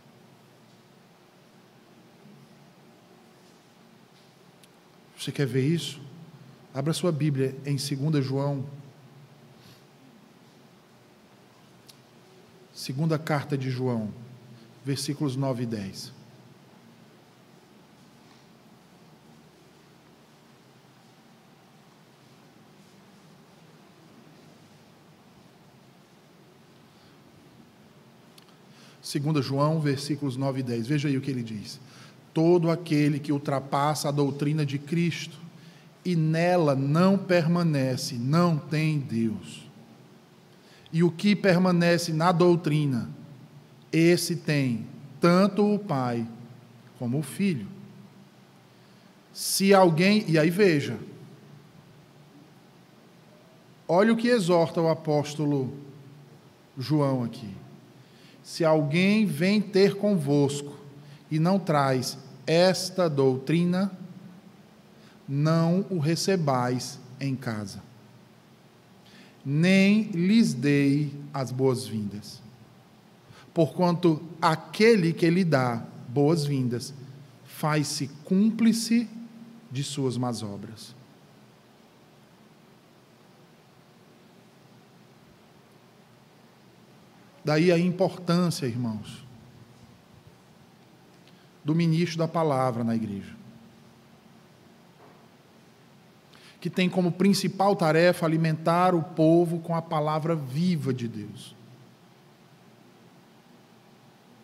Você 5.26 5.32
quer 5.32 5.46
ver 5.48 5.66
isso? 5.66 6.00
Abra 6.72 6.92
sua 6.92 7.10
Bíblia 7.10 7.56
em 7.66 7.74
2 7.74 8.24
João. 8.24 8.64
Segunda 12.72 13.18
carta 13.18 13.58
de 13.58 13.68
João, 13.68 14.14
versículos 14.84 15.34
9 15.34 15.64
e 15.64 15.66
10. 15.66 16.12
Segunda 29.02 29.42
João, 29.42 29.80
versículos 29.80 30.36
9 30.36 30.60
e 30.60 30.62
10. 30.62 30.86
Veja 30.86 31.08
aí 31.08 31.18
o 31.18 31.20
que 31.20 31.32
ele 31.32 31.42
diz 31.42 31.80
todo 32.36 32.70
aquele 32.70 33.18
que 33.18 33.32
ultrapassa 33.32 34.10
a 34.10 34.12
doutrina 34.12 34.66
de 34.66 34.78
Cristo 34.78 35.38
e 36.04 36.14
nela 36.14 36.74
não 36.74 37.16
permanece, 37.16 38.16
não 38.16 38.58
tem 38.58 38.98
Deus. 38.98 39.66
E 40.92 41.02
o 41.02 41.10
que 41.10 41.34
permanece 41.34 42.12
na 42.12 42.32
doutrina, 42.32 43.08
esse 43.90 44.36
tem 44.36 44.84
tanto 45.18 45.64
o 45.64 45.78
Pai 45.78 46.28
como 46.98 47.20
o 47.20 47.22
Filho. 47.22 47.68
Se 49.32 49.72
alguém, 49.72 50.22
e 50.28 50.38
aí 50.38 50.50
veja, 50.50 50.98
olha 53.88 54.12
o 54.12 54.16
que 54.16 54.28
exorta 54.28 54.78
o 54.78 54.90
apóstolo 54.90 55.72
João 56.76 57.24
aqui. 57.24 57.48
Se 58.42 58.62
alguém 58.62 59.24
vem 59.24 59.58
ter 59.58 59.94
convosco 59.94 60.76
e 61.30 61.38
não 61.38 61.58
traz 61.58 62.25
esta 62.46 63.10
doutrina, 63.10 63.90
não 65.28 65.84
o 65.90 65.98
recebais 65.98 67.00
em 67.20 67.34
casa, 67.34 67.82
nem 69.44 70.04
lhes 70.12 70.54
dei 70.54 71.12
as 71.34 71.50
boas-vindas. 71.50 72.40
Porquanto 73.52 74.22
aquele 74.40 75.12
que 75.12 75.28
lhe 75.28 75.44
dá 75.44 75.82
boas-vindas 76.08 76.94
faz-se 77.44 78.08
cúmplice 78.24 79.08
de 79.70 79.82
suas 79.82 80.16
más 80.16 80.42
obras. 80.42 80.94
Daí 87.44 87.72
a 87.72 87.78
importância, 87.78 88.66
irmãos, 88.66 89.25
do 91.66 91.74
ministro 91.74 92.18
da 92.18 92.28
palavra 92.28 92.84
na 92.84 92.94
igreja. 92.94 93.34
Que 96.60 96.70
tem 96.70 96.88
como 96.88 97.10
principal 97.10 97.74
tarefa 97.74 98.24
alimentar 98.24 98.94
o 98.94 99.02
povo 99.02 99.58
com 99.58 99.74
a 99.74 99.82
palavra 99.82 100.36
viva 100.36 100.94
de 100.94 101.08
Deus. 101.08 101.56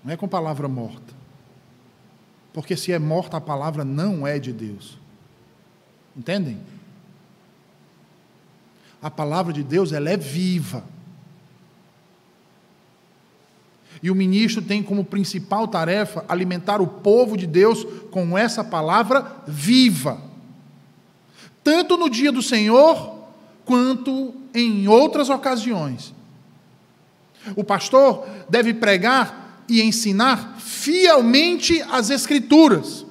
Não 0.02 0.12
é 0.12 0.16
com 0.16 0.26
palavra 0.26 0.66
morta. 0.66 1.14
Porque 2.52 2.76
se 2.76 2.90
é 2.92 2.98
morta 2.98 3.36
a 3.36 3.40
palavra 3.40 3.84
não 3.84 4.26
é 4.26 4.40
de 4.40 4.52
Deus. 4.52 4.98
Entendem? 6.16 6.60
A 9.00 9.08
palavra 9.08 9.52
de 9.52 9.62
Deus 9.62 9.92
ela 9.92 10.10
é 10.10 10.16
viva. 10.16 10.84
E 14.02 14.10
o 14.10 14.14
ministro 14.14 14.60
tem 14.60 14.82
como 14.82 15.04
principal 15.04 15.68
tarefa 15.68 16.24
alimentar 16.28 16.80
o 16.80 16.86
povo 16.86 17.36
de 17.36 17.46
Deus 17.46 17.86
com 18.10 18.36
essa 18.36 18.64
palavra 18.64 19.42
viva. 19.46 20.20
Tanto 21.62 21.96
no 21.96 22.10
dia 22.10 22.32
do 22.32 22.42
Senhor, 22.42 23.22
quanto 23.64 24.34
em 24.52 24.88
outras 24.88 25.30
ocasiões. 25.30 26.12
O 27.56 27.64
pastor 27.64 28.26
deve 28.48 28.74
pregar 28.74 29.64
e 29.68 29.80
ensinar 29.80 30.56
fielmente 30.58 31.80
as 31.90 32.10
Escrituras. 32.10 33.06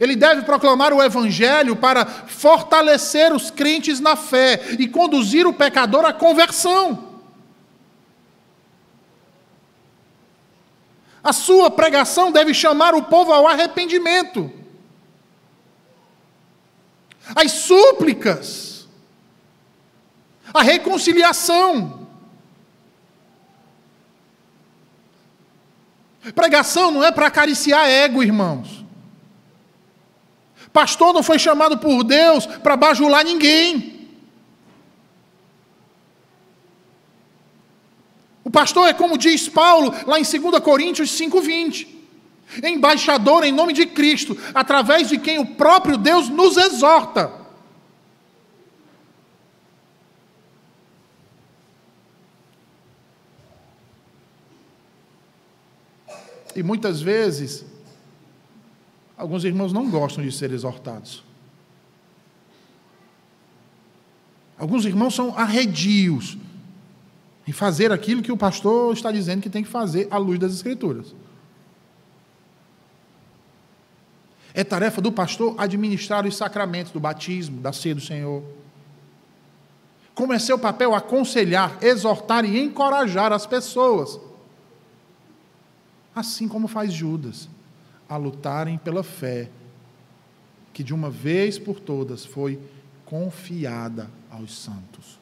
Ele 0.00 0.14
deve 0.14 0.42
proclamar 0.42 0.92
o 0.92 1.02
Evangelho 1.02 1.74
para 1.74 2.04
fortalecer 2.04 3.32
os 3.32 3.50
crentes 3.50 4.00
na 4.00 4.16
fé 4.16 4.76
e 4.78 4.86
conduzir 4.86 5.46
o 5.46 5.52
pecador 5.52 6.04
à 6.04 6.12
conversão. 6.12 7.07
A 11.28 11.32
sua 11.34 11.70
pregação 11.70 12.32
deve 12.32 12.54
chamar 12.54 12.94
o 12.94 13.02
povo 13.02 13.34
ao 13.34 13.46
arrependimento. 13.46 14.50
As 17.34 17.52
súplicas, 17.52 18.88
a 20.54 20.62
reconciliação. 20.62 22.08
Pregação 26.34 26.90
não 26.90 27.04
é 27.04 27.12
para 27.12 27.26
acariciar 27.26 27.86
ego, 27.86 28.22
irmãos. 28.22 28.82
Pastor 30.72 31.12
não 31.12 31.22
foi 31.22 31.38
chamado 31.38 31.76
por 31.76 32.04
Deus 32.04 32.46
para 32.46 32.74
bajular 32.74 33.22
ninguém. 33.22 33.97
O 38.48 38.50
pastor 38.50 38.88
é 38.88 38.94
como 38.94 39.18
diz 39.18 39.46
Paulo 39.46 39.92
lá 40.06 40.18
em 40.18 40.22
2 40.22 40.58
Coríntios 40.60 41.10
5:20. 41.10 41.86
Embaixador 42.64 43.44
em 43.44 43.52
nome 43.52 43.74
de 43.74 43.84
Cristo, 43.84 44.38
através 44.54 45.10
de 45.10 45.18
quem 45.18 45.38
o 45.38 45.54
próprio 45.54 45.98
Deus 45.98 46.30
nos 46.30 46.56
exorta. 46.56 47.30
E 56.56 56.62
muitas 56.62 57.02
vezes, 57.02 57.66
alguns 59.14 59.44
irmãos 59.44 59.74
não 59.74 59.90
gostam 59.90 60.24
de 60.24 60.32
ser 60.32 60.50
exortados. 60.52 61.22
Alguns 64.56 64.86
irmãos 64.86 65.14
são 65.14 65.36
arredios, 65.36 66.38
em 67.48 67.52
fazer 67.52 67.90
aquilo 67.90 68.20
que 68.20 68.30
o 68.30 68.36
pastor 68.36 68.92
está 68.92 69.10
dizendo 69.10 69.40
que 69.40 69.48
tem 69.48 69.64
que 69.64 69.70
fazer 69.70 70.06
à 70.10 70.18
luz 70.18 70.38
das 70.38 70.52
Escrituras. 70.52 71.14
É 74.52 74.62
tarefa 74.62 75.00
do 75.00 75.10
pastor 75.10 75.54
administrar 75.56 76.26
os 76.26 76.36
sacramentos 76.36 76.92
do 76.92 77.00
batismo, 77.00 77.62
da 77.62 77.72
ceia 77.72 77.94
do 77.94 78.02
Senhor, 78.02 78.44
como 80.14 80.34
é 80.34 80.38
seu 80.38 80.58
papel 80.58 80.94
aconselhar, 80.94 81.78
exortar 81.82 82.44
e 82.44 82.60
encorajar 82.60 83.32
as 83.32 83.46
pessoas. 83.46 84.20
Assim 86.14 86.46
como 86.46 86.68
faz 86.68 86.92
Judas, 86.92 87.48
a 88.06 88.18
lutarem 88.18 88.76
pela 88.76 89.02
fé, 89.02 89.48
que 90.74 90.84
de 90.84 90.92
uma 90.92 91.08
vez 91.08 91.58
por 91.58 91.80
todas 91.80 92.26
foi 92.26 92.60
confiada 93.06 94.10
aos 94.30 94.54
santos. 94.54 95.17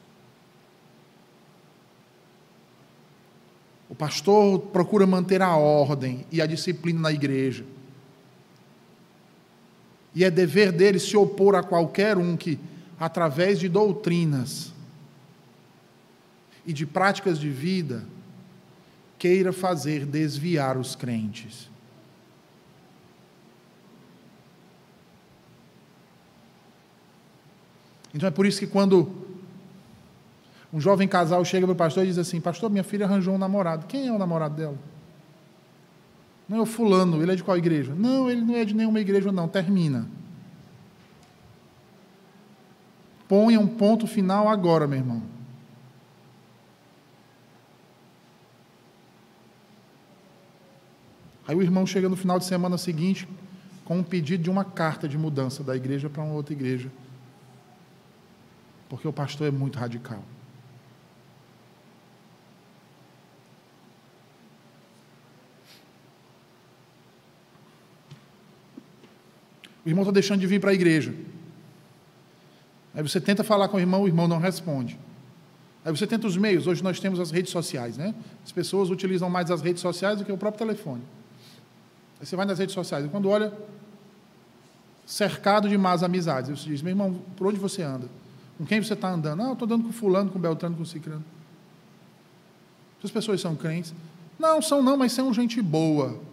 O 3.89 3.95
pastor 3.95 4.59
procura 4.59 5.07
manter 5.07 5.41
a 5.41 5.55
ordem 5.55 6.25
e 6.31 6.41
a 6.41 6.45
disciplina 6.45 6.99
na 6.99 7.11
igreja. 7.11 7.65
E 10.13 10.23
é 10.23 10.31
dever 10.31 10.71
dele 10.71 10.99
se 10.99 11.15
opor 11.15 11.55
a 11.55 11.63
qualquer 11.63 12.17
um 12.17 12.35
que, 12.35 12.59
através 12.99 13.59
de 13.59 13.69
doutrinas 13.69 14.73
e 16.65 16.73
de 16.73 16.85
práticas 16.85 17.39
de 17.39 17.49
vida, 17.49 18.03
queira 19.17 19.53
fazer 19.53 20.05
desviar 20.05 20.77
os 20.77 20.95
crentes. 20.95 21.69
Então 28.13 28.27
é 28.27 28.31
por 28.31 28.45
isso 28.45 28.59
que 28.59 28.67
quando 28.67 29.26
um 30.77 30.79
jovem 30.79 31.07
casal 31.07 31.43
chega 31.43 31.65
para 31.65 31.73
o 31.73 31.75
pastor 31.75 32.03
e 32.03 32.07
diz 32.07 32.19
assim: 32.19 32.39
Pastor, 32.39 32.69
minha 32.69 32.83
filha 32.83 33.07
arranjou 33.07 33.33
um 33.33 33.37
namorado. 33.39 33.87
Quem 33.87 34.05
é 34.05 34.11
o 34.11 34.17
namorado 34.19 34.55
dela? 34.55 34.77
Não 36.47 36.59
é 36.59 36.61
o 36.61 36.67
fulano, 36.67 37.19
ele 37.19 37.31
é 37.31 37.35
de 37.35 37.43
qual 37.43 37.57
igreja? 37.57 37.95
Não, 37.95 38.29
ele 38.29 38.41
não 38.41 38.55
é 38.55 38.63
de 38.63 38.75
nenhuma 38.75 38.99
igreja, 38.99 39.31
não. 39.31 39.47
Termina. 39.47 40.07
Ponha 43.27 43.59
um 43.59 43.65
ponto 43.65 44.05
final 44.05 44.47
agora, 44.47 44.85
meu 44.85 44.99
irmão. 44.99 45.23
Aí 51.47 51.55
o 51.55 51.61
irmão 51.63 51.87
chega 51.87 52.07
no 52.07 52.15
final 52.15 52.37
de 52.37 52.45
semana 52.45 52.77
seguinte 52.77 53.27
com 53.83 53.97
um 53.97 54.03
pedido 54.03 54.43
de 54.43 54.49
uma 54.51 54.63
carta 54.63 55.07
de 55.07 55.17
mudança 55.17 55.63
da 55.63 55.75
igreja 55.75 56.07
para 56.07 56.21
uma 56.21 56.33
outra 56.33 56.53
igreja 56.53 56.91
porque 58.87 59.07
o 59.07 59.13
pastor 59.13 59.47
é 59.47 59.51
muito 59.51 59.77
radical. 59.77 60.23
O 69.87 69.89
irmão 69.89 70.03
está 70.03 70.11
deixando 70.11 70.41
de 70.41 70.47
vir 70.47 70.59
para 70.59 70.71
a 70.71 70.73
igreja. 70.73 71.13
Aí 72.93 73.01
você 73.01 73.21
tenta 73.21 73.41
falar 73.41 73.69
com 73.69 73.77
o 73.77 73.79
irmão, 73.79 74.03
o 74.03 74.07
irmão 74.07 74.27
não 74.27 74.37
responde. 74.37 74.99
Aí 75.85 75.95
você 75.95 76.05
tenta 76.05 76.27
os 76.27 76.35
meios. 76.35 76.67
Hoje 76.67 76.83
nós 76.83 76.99
temos 76.99 77.21
as 77.21 77.31
redes 77.31 77.53
sociais, 77.53 77.95
né? 77.95 78.13
As 78.43 78.51
pessoas 78.51 78.89
utilizam 78.89 79.29
mais 79.29 79.49
as 79.49 79.61
redes 79.61 79.81
sociais 79.81 80.17
do 80.17 80.25
que 80.25 80.31
o 80.31 80.37
próprio 80.37 80.67
telefone. 80.67 81.01
Aí 82.19 82.25
você 82.25 82.35
vai 82.35 82.45
nas 82.45 82.59
redes 82.59 82.75
sociais 82.75 83.05
e 83.05 83.07
quando 83.07 83.29
olha, 83.29 83.53
cercado 85.05 85.69
de 85.69 85.77
más 85.77 86.03
amizades, 86.03 86.49
você 86.59 86.67
diz: 86.67 86.81
meu 86.81 86.91
irmão, 86.91 87.21
por 87.37 87.47
onde 87.47 87.57
você 87.57 87.81
anda? 87.81 88.09
Com 88.57 88.65
quem 88.65 88.83
você 88.83 88.91
está 88.91 89.09
andando? 89.09 89.41
Ah, 89.41 89.45
eu 89.45 89.53
estou 89.53 89.65
andando 89.67 89.85
com 89.85 89.93
fulano, 89.93 90.29
com 90.29 90.37
beltrano, 90.37 90.75
com 90.75 90.83
ciclano. 90.83 91.23
Essas 92.99 93.11
pessoas 93.11 93.39
são 93.39 93.55
crentes? 93.55 93.93
Não, 94.37 94.61
são 94.61 94.83
não, 94.83 94.97
mas 94.97 95.13
são 95.13 95.33
gente 95.33 95.61
boa. 95.61 96.26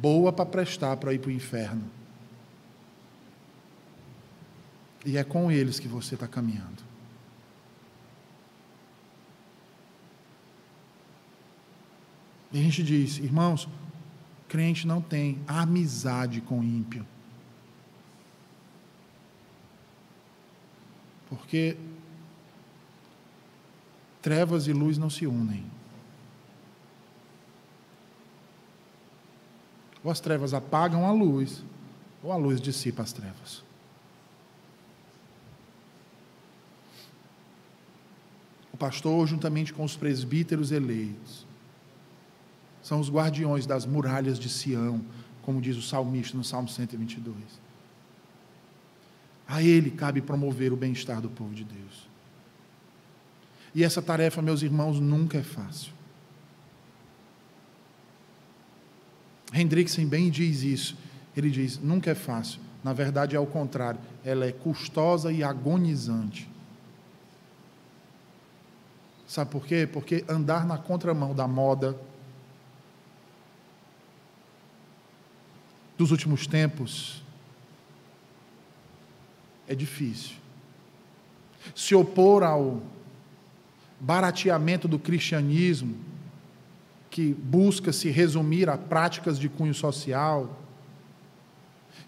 Boa 0.00 0.32
para 0.32 0.44
prestar 0.44 0.96
para 0.96 1.12
ir 1.14 1.18
para 1.18 1.28
o 1.28 1.32
inferno. 1.32 1.90
E 5.04 5.16
é 5.16 5.24
com 5.24 5.52
eles 5.52 5.78
que 5.78 5.86
você 5.86 6.14
está 6.14 6.26
caminhando. 6.26 6.82
E 12.52 12.58
a 12.58 12.62
gente 12.62 12.82
diz, 12.82 13.18
irmãos, 13.18 13.68
crente 14.48 14.86
não 14.86 15.00
tem 15.00 15.40
amizade 15.46 16.40
com 16.40 16.62
ímpio. 16.62 17.06
Porque 21.28 21.76
trevas 24.22 24.66
e 24.66 24.72
luz 24.72 24.96
não 24.96 25.10
se 25.10 25.26
unem. 25.26 25.64
Ou 30.04 30.10
as 30.10 30.20
trevas 30.20 30.52
apagam 30.52 31.06
a 31.06 31.12
luz, 31.12 31.64
ou 32.22 32.30
a 32.30 32.36
luz 32.36 32.60
dissipa 32.60 33.02
as 33.02 33.12
trevas. 33.12 33.64
O 38.70 38.76
pastor, 38.76 39.26
juntamente 39.26 39.72
com 39.72 39.82
os 39.82 39.96
presbíteros 39.96 40.70
eleitos, 40.70 41.46
são 42.82 43.00
os 43.00 43.08
guardiões 43.08 43.64
das 43.64 43.86
muralhas 43.86 44.38
de 44.38 44.48
Sião, 44.48 45.00
como 45.42 45.60
diz 45.60 45.76
o 45.76 45.82
salmista 45.82 46.36
no 46.36 46.44
Salmo 46.44 46.68
122. 46.68 47.36
A 49.48 49.62
ele 49.62 49.90
cabe 49.90 50.20
promover 50.20 50.72
o 50.72 50.76
bem-estar 50.76 51.20
do 51.20 51.30
povo 51.30 51.54
de 51.54 51.64
Deus. 51.64 52.08
E 53.74 53.82
essa 53.82 54.02
tarefa, 54.02 54.42
meus 54.42 54.62
irmãos, 54.62 55.00
nunca 55.00 55.38
é 55.38 55.42
fácil. 55.42 55.92
Hendrickson 59.54 60.06
bem 60.06 60.30
diz 60.30 60.62
isso. 60.62 60.96
Ele 61.36 61.50
diz: 61.50 61.78
nunca 61.78 62.10
é 62.10 62.14
fácil. 62.14 62.60
Na 62.82 62.92
verdade, 62.92 63.36
é 63.36 63.40
o 63.40 63.46
contrário. 63.46 64.00
Ela 64.24 64.46
é 64.46 64.52
custosa 64.52 65.32
e 65.32 65.42
agonizante. 65.42 66.50
Sabe 69.26 69.50
por 69.50 69.66
quê? 69.66 69.88
Porque 69.90 70.24
andar 70.28 70.66
na 70.66 70.76
contramão 70.76 71.34
da 71.34 71.48
moda 71.48 71.98
dos 75.96 76.10
últimos 76.10 76.46
tempos 76.46 77.22
é 79.66 79.74
difícil. 79.74 80.36
Se 81.74 81.94
opor 81.94 82.42
ao 82.42 82.82
barateamento 83.98 84.86
do 84.86 84.98
cristianismo, 84.98 85.96
que 87.14 87.32
busca 87.32 87.92
se 87.92 88.10
resumir 88.10 88.68
a 88.68 88.76
práticas 88.76 89.38
de 89.38 89.48
cunho 89.48 89.72
social, 89.72 90.58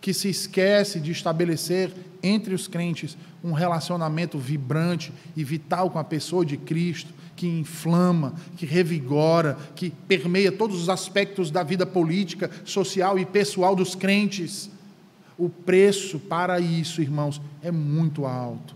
que 0.00 0.12
se 0.12 0.28
esquece 0.28 0.98
de 0.98 1.12
estabelecer 1.12 1.92
entre 2.20 2.52
os 2.52 2.66
crentes 2.66 3.16
um 3.44 3.52
relacionamento 3.52 4.36
vibrante 4.36 5.12
e 5.36 5.44
vital 5.44 5.90
com 5.90 6.00
a 6.00 6.02
pessoa 6.02 6.44
de 6.44 6.56
Cristo, 6.56 7.14
que 7.36 7.46
inflama, 7.46 8.34
que 8.56 8.66
revigora, 8.66 9.56
que 9.76 9.90
permeia 9.90 10.50
todos 10.50 10.82
os 10.82 10.88
aspectos 10.88 11.52
da 11.52 11.62
vida 11.62 11.86
política, 11.86 12.50
social 12.64 13.16
e 13.16 13.24
pessoal 13.24 13.76
dos 13.76 13.94
crentes. 13.94 14.68
O 15.38 15.48
preço 15.48 16.18
para 16.18 16.58
isso, 16.58 17.00
irmãos, 17.00 17.40
é 17.62 17.70
muito 17.70 18.26
alto. 18.26 18.74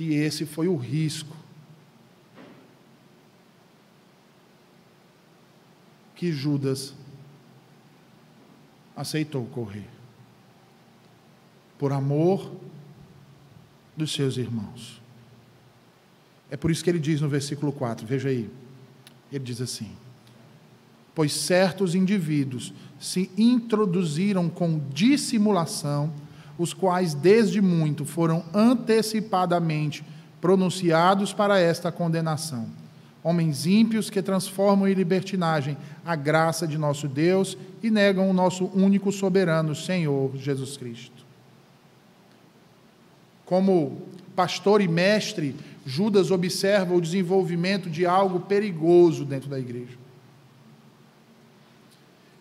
E 0.00 0.14
esse 0.14 0.46
foi 0.46 0.68
o 0.68 0.76
risco 0.76 1.36
que 6.18 6.32
Judas 6.32 6.94
aceitou 8.96 9.46
correr. 9.46 9.86
Por 11.78 11.92
amor 11.92 12.50
dos 13.96 14.12
seus 14.12 14.36
irmãos. 14.36 15.00
É 16.50 16.56
por 16.56 16.72
isso 16.72 16.82
que 16.82 16.90
ele 16.90 16.98
diz 16.98 17.20
no 17.20 17.28
versículo 17.28 17.70
4, 17.70 18.04
veja 18.04 18.30
aí. 18.30 18.50
Ele 19.30 19.44
diz 19.44 19.60
assim: 19.60 19.92
Pois 21.14 21.32
certos 21.32 21.94
indivíduos 21.94 22.74
se 22.98 23.30
introduziram 23.38 24.48
com 24.48 24.80
dissimulação, 24.92 26.12
os 26.58 26.74
quais 26.74 27.14
desde 27.14 27.60
muito 27.60 28.04
foram 28.04 28.44
antecipadamente 28.52 30.04
pronunciados 30.40 31.32
para 31.32 31.60
esta 31.60 31.92
condenação. 31.92 32.68
Homens 33.28 33.66
ímpios 33.66 34.08
que 34.08 34.22
transformam 34.22 34.88
em 34.88 34.94
libertinagem 34.94 35.76
a 36.02 36.16
graça 36.16 36.66
de 36.66 36.78
nosso 36.78 37.06
Deus 37.06 37.58
e 37.82 37.90
negam 37.90 38.30
o 38.30 38.32
nosso 38.32 38.70
único 38.74 39.12
soberano, 39.12 39.74
Senhor 39.74 40.34
Jesus 40.34 40.78
Cristo. 40.78 41.26
Como 43.44 44.00
pastor 44.34 44.80
e 44.80 44.88
mestre, 44.88 45.54
Judas 45.84 46.30
observa 46.30 46.94
o 46.94 47.02
desenvolvimento 47.02 47.90
de 47.90 48.06
algo 48.06 48.40
perigoso 48.40 49.26
dentro 49.26 49.50
da 49.50 49.58
igreja. 49.58 49.98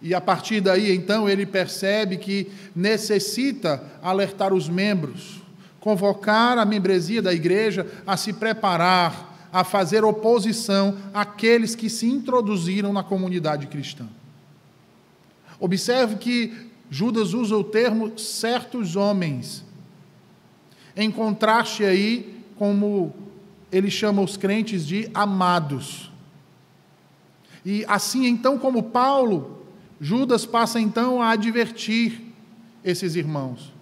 E 0.01 0.15
a 0.15 0.21
partir 0.21 0.61
daí, 0.61 0.95
então, 0.95 1.27
ele 1.27 1.45
percebe 1.45 2.15
que 2.15 2.49
necessita 2.73 3.83
alertar 4.01 4.53
os 4.53 4.69
membros, 4.69 5.41
convocar 5.81 6.57
a 6.57 6.63
membresia 6.63 7.21
da 7.21 7.33
igreja 7.33 7.85
a 8.07 8.15
se 8.15 8.31
preparar, 8.31 9.36
a 9.57 9.63
fazer 9.63 10.05
oposição 10.05 10.95
àqueles 11.11 11.73
que 11.73 11.89
se 11.89 12.05
introduziram 12.05 12.93
na 12.93 13.01
comunidade 13.01 13.65
cristã. 13.65 14.07
Observe 15.59 16.17
que 16.17 16.69
Judas 16.91 17.33
usa 17.33 17.57
o 17.57 17.63
termo 17.63 18.19
certos 18.19 18.95
homens, 18.95 19.65
em 20.95 21.09
contraste 21.09 21.83
aí 21.83 22.39
como 22.55 23.15
ele 23.71 23.89
chama 23.89 24.21
os 24.21 24.37
crentes 24.37 24.85
de 24.85 25.09
amados. 25.11 26.11
E 27.65 27.83
assim, 27.87 28.27
então, 28.27 28.59
como 28.59 28.83
Paulo, 28.83 29.65
Judas 29.99 30.45
passa 30.45 30.79
então 30.79 31.19
a 31.19 31.31
advertir 31.31 32.21
esses 32.83 33.15
irmãos. 33.15 33.73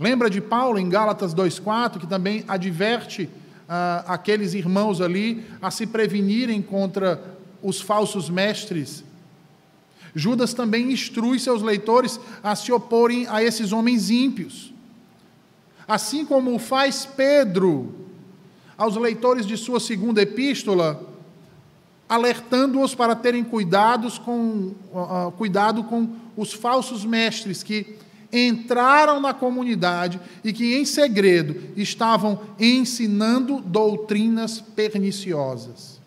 Lembra 0.00 0.30
de 0.30 0.40
Paulo 0.40 0.78
em 0.78 0.88
Gálatas 0.88 1.34
2,4, 1.34 1.98
que 1.98 2.06
também 2.06 2.44
adverte 2.48 3.28
ah, 3.68 4.04
aqueles 4.06 4.54
irmãos 4.54 5.00
ali 5.00 5.44
a 5.60 5.70
se 5.70 5.86
prevenirem 5.86 6.60
contra 6.60 7.22
os 7.62 7.80
falsos 7.80 8.28
mestres. 8.28 9.04
Judas 10.14 10.54
também 10.54 10.92
instrui 10.92 11.38
seus 11.38 11.62
leitores 11.62 12.20
a 12.42 12.54
se 12.54 12.70
oporem 12.70 13.26
a 13.28 13.42
esses 13.42 13.72
homens 13.72 14.10
ímpios. 14.10 14.72
Assim 15.88 16.24
como 16.24 16.58
faz 16.58 17.04
Pedro 17.04 17.94
aos 18.76 18.96
leitores 18.96 19.46
de 19.46 19.56
sua 19.56 19.80
segunda 19.80 20.22
epístola, 20.22 21.02
alertando-os 22.08 22.94
para 22.94 23.14
terem 23.14 23.42
cuidados 23.42 24.18
com, 24.18 24.74
uh, 24.92 25.32
cuidado 25.36 25.84
com 25.84 26.08
os 26.36 26.52
falsos 26.52 27.04
mestres 27.04 27.62
que 27.62 27.96
entraram 28.34 29.20
na 29.20 29.32
comunidade 29.32 30.20
e 30.42 30.52
que, 30.52 30.74
em 30.74 30.84
segredo, 30.84 31.72
estavam 31.76 32.40
ensinando 32.58 33.60
doutrinas 33.60 34.60
perniciosas. 34.60 36.00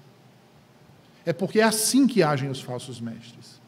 É 1.26 1.34
porque 1.34 1.60
é 1.60 1.63
assim 1.63 2.08
que 2.08 2.24
agem 2.24 2.50
os 2.50 2.62
falsos 2.62 3.02
mestres. 3.02 3.60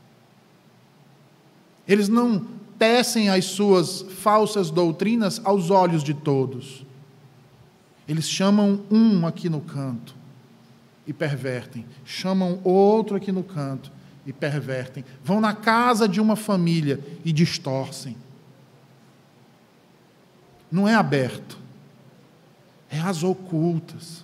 Eles 1.87 2.07
não 2.07 2.47
tecem 2.77 3.29
as 3.29 3.45
suas 3.45 4.01
falsas 4.01 4.71
doutrinas 4.71 5.41
aos 5.43 5.69
olhos 5.69 6.03
de 6.03 6.13
todos. 6.13 6.85
Eles 8.07 8.29
chamam 8.29 8.81
um 8.89 9.27
aqui 9.27 9.49
no 9.49 9.59
canto 9.59 10.15
e 11.05 11.11
pervertem, 11.11 11.85
chamam 12.05 12.59
outro 12.63 13.17
aqui 13.17 13.31
no 13.31 13.43
canto 13.43 13.91
e 14.25 14.31
pervertem, 14.31 15.03
vão 15.23 15.41
na 15.41 15.53
casa 15.53 16.07
de 16.07 16.21
uma 16.21 16.35
família 16.35 16.99
e 17.25 17.33
distorcem. 17.33 18.15
Não 20.71 20.87
é 20.87 20.93
aberto, 20.93 21.57
é 22.89 22.99
as 22.99 23.23
ocultas. 23.23 24.23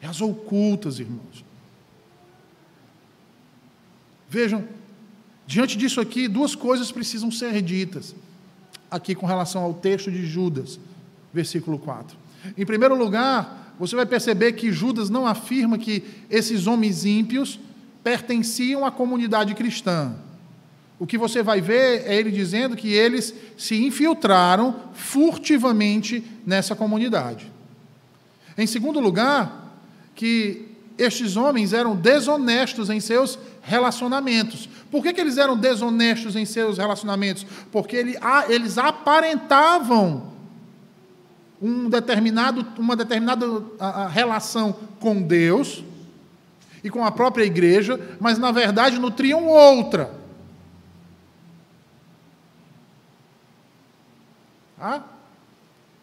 É 0.00 0.06
as 0.06 0.20
ocultas, 0.20 0.98
irmãos. 0.98 1.44
Vejam, 4.28 4.64
diante 5.46 5.78
disso 5.78 6.00
aqui, 6.00 6.28
duas 6.28 6.54
coisas 6.54 6.92
precisam 6.92 7.30
ser 7.30 7.62
ditas, 7.62 8.14
aqui 8.90 9.14
com 9.14 9.26
relação 9.26 9.62
ao 9.62 9.72
texto 9.72 10.10
de 10.10 10.26
Judas, 10.26 10.78
versículo 11.32 11.78
4. 11.78 12.18
Em 12.56 12.66
primeiro 12.66 12.94
lugar, 12.94 13.74
você 13.78 13.96
vai 13.96 14.06
perceber 14.06 14.52
que 14.52 14.72
Judas 14.72 15.08
não 15.08 15.26
afirma 15.26 15.78
que 15.78 16.04
esses 16.28 16.66
homens 16.66 17.04
ímpios 17.04 17.58
pertenciam 18.02 18.84
à 18.84 18.90
comunidade 18.90 19.54
cristã. 19.54 20.14
O 21.04 21.06
que 21.06 21.18
você 21.18 21.42
vai 21.42 21.60
ver 21.60 22.04
é 22.06 22.16
ele 22.16 22.30
dizendo 22.30 22.74
que 22.74 22.90
eles 22.90 23.34
se 23.58 23.76
infiltraram 23.84 24.74
furtivamente 24.94 26.24
nessa 26.46 26.74
comunidade. 26.74 27.52
Em 28.56 28.66
segundo 28.66 29.00
lugar, 29.00 29.76
que 30.14 30.66
estes 30.96 31.36
homens 31.36 31.74
eram 31.74 31.94
desonestos 31.94 32.88
em 32.88 33.00
seus 33.00 33.38
relacionamentos. 33.60 34.66
Por 34.90 35.02
que, 35.02 35.12
que 35.12 35.20
eles 35.20 35.36
eram 35.36 35.58
desonestos 35.58 36.36
em 36.36 36.46
seus 36.46 36.78
relacionamentos? 36.78 37.44
Porque 37.70 37.96
ele, 37.96 38.16
eles 38.48 38.78
aparentavam 38.78 40.32
um 41.60 41.90
determinado, 41.90 42.66
uma 42.78 42.96
determinada 42.96 43.46
relação 44.10 44.74
com 44.98 45.20
Deus 45.20 45.84
e 46.82 46.88
com 46.88 47.04
a 47.04 47.10
própria 47.10 47.44
igreja, 47.44 48.00
mas 48.18 48.38
na 48.38 48.50
verdade 48.50 48.98
nutriam 48.98 49.46
outra. 49.46 50.23
Ah? 54.84 55.02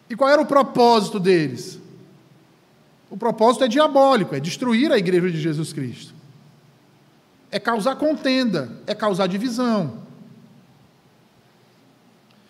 E 0.09 0.15
qual 0.15 0.27
era 0.27 0.41
o 0.41 0.45
propósito 0.45 1.19
deles? 1.19 1.79
O 3.11 3.15
propósito 3.15 3.63
é 3.63 3.67
diabólico, 3.67 4.33
é 4.33 4.39
destruir 4.39 4.91
a 4.91 4.97
igreja 4.97 5.29
de 5.29 5.39
Jesus 5.39 5.71
Cristo. 5.71 6.15
É 7.51 7.59
causar 7.59 7.95
contenda, 7.97 8.81
é 8.87 8.95
causar 8.95 9.27
divisão. 9.27 10.01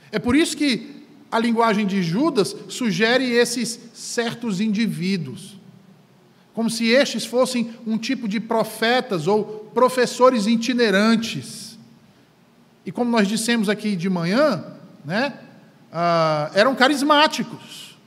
É 0.09 0.19
por 0.19 0.33
isso 0.33 0.55
que 0.55 1.05
a 1.29 1.37
linguagem 1.37 1.85
de 1.85 2.01
Judas 2.01 2.55
sugere 2.69 3.29
esses 3.29 3.77
certos 3.93 4.61
indivíduos, 4.61 5.57
como 6.53 6.69
se 6.69 6.87
estes 6.87 7.25
fossem 7.25 7.73
um 7.85 7.97
tipo 7.97 8.25
de 8.25 8.39
profetas 8.39 9.27
ou 9.27 9.69
professores 9.73 10.47
itinerantes. 10.47 11.77
E 12.85 12.91
como 12.91 13.11
nós 13.11 13.27
dissemos 13.27 13.67
aqui 13.67 13.97
de 13.97 14.09
manhã, 14.09 14.63
né, 15.03 15.33
ah, 15.91 16.49
eram 16.53 16.75
carismáticos. 16.75 17.97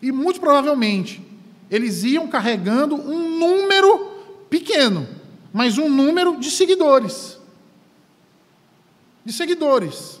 E 0.00 0.10
muito 0.12 0.40
provavelmente 0.40 1.22
eles 1.70 2.04
iam 2.04 2.28
carregando 2.28 2.94
um 2.96 3.38
número 3.38 4.10
pequeno, 4.50 5.08
mas 5.52 5.78
um 5.78 5.88
número 5.88 6.38
de 6.38 6.50
seguidores. 6.50 7.38
De 9.24 9.32
seguidores. 9.32 10.20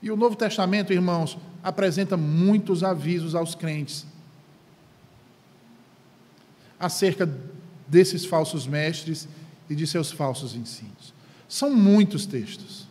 E 0.00 0.10
o 0.10 0.16
Novo 0.16 0.36
Testamento, 0.36 0.92
irmãos, 0.92 1.38
apresenta 1.62 2.16
muitos 2.16 2.84
avisos 2.84 3.34
aos 3.34 3.54
crentes 3.54 4.06
acerca 6.78 7.26
desses 7.88 8.24
falsos 8.26 8.66
mestres 8.66 9.26
e 9.68 9.74
de 9.74 9.86
seus 9.86 10.12
falsos 10.12 10.54
ensinos. 10.54 11.14
São 11.48 11.74
muitos 11.74 12.26
textos. 12.26 12.86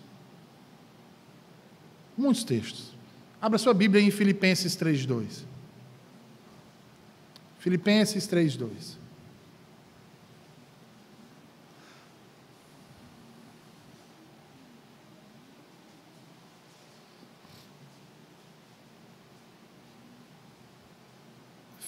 Muitos 2.18 2.44
textos. 2.44 2.94
Abra 3.42 3.58
sua 3.58 3.74
Bíblia 3.74 4.02
em 4.02 4.12
Filipenses 4.12 4.76
3:2. 4.76 5.46
Filipenses 7.60 8.28
3:2. 8.28 8.98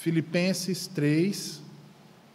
Filipenses 0.05 0.85
3, 0.85 1.63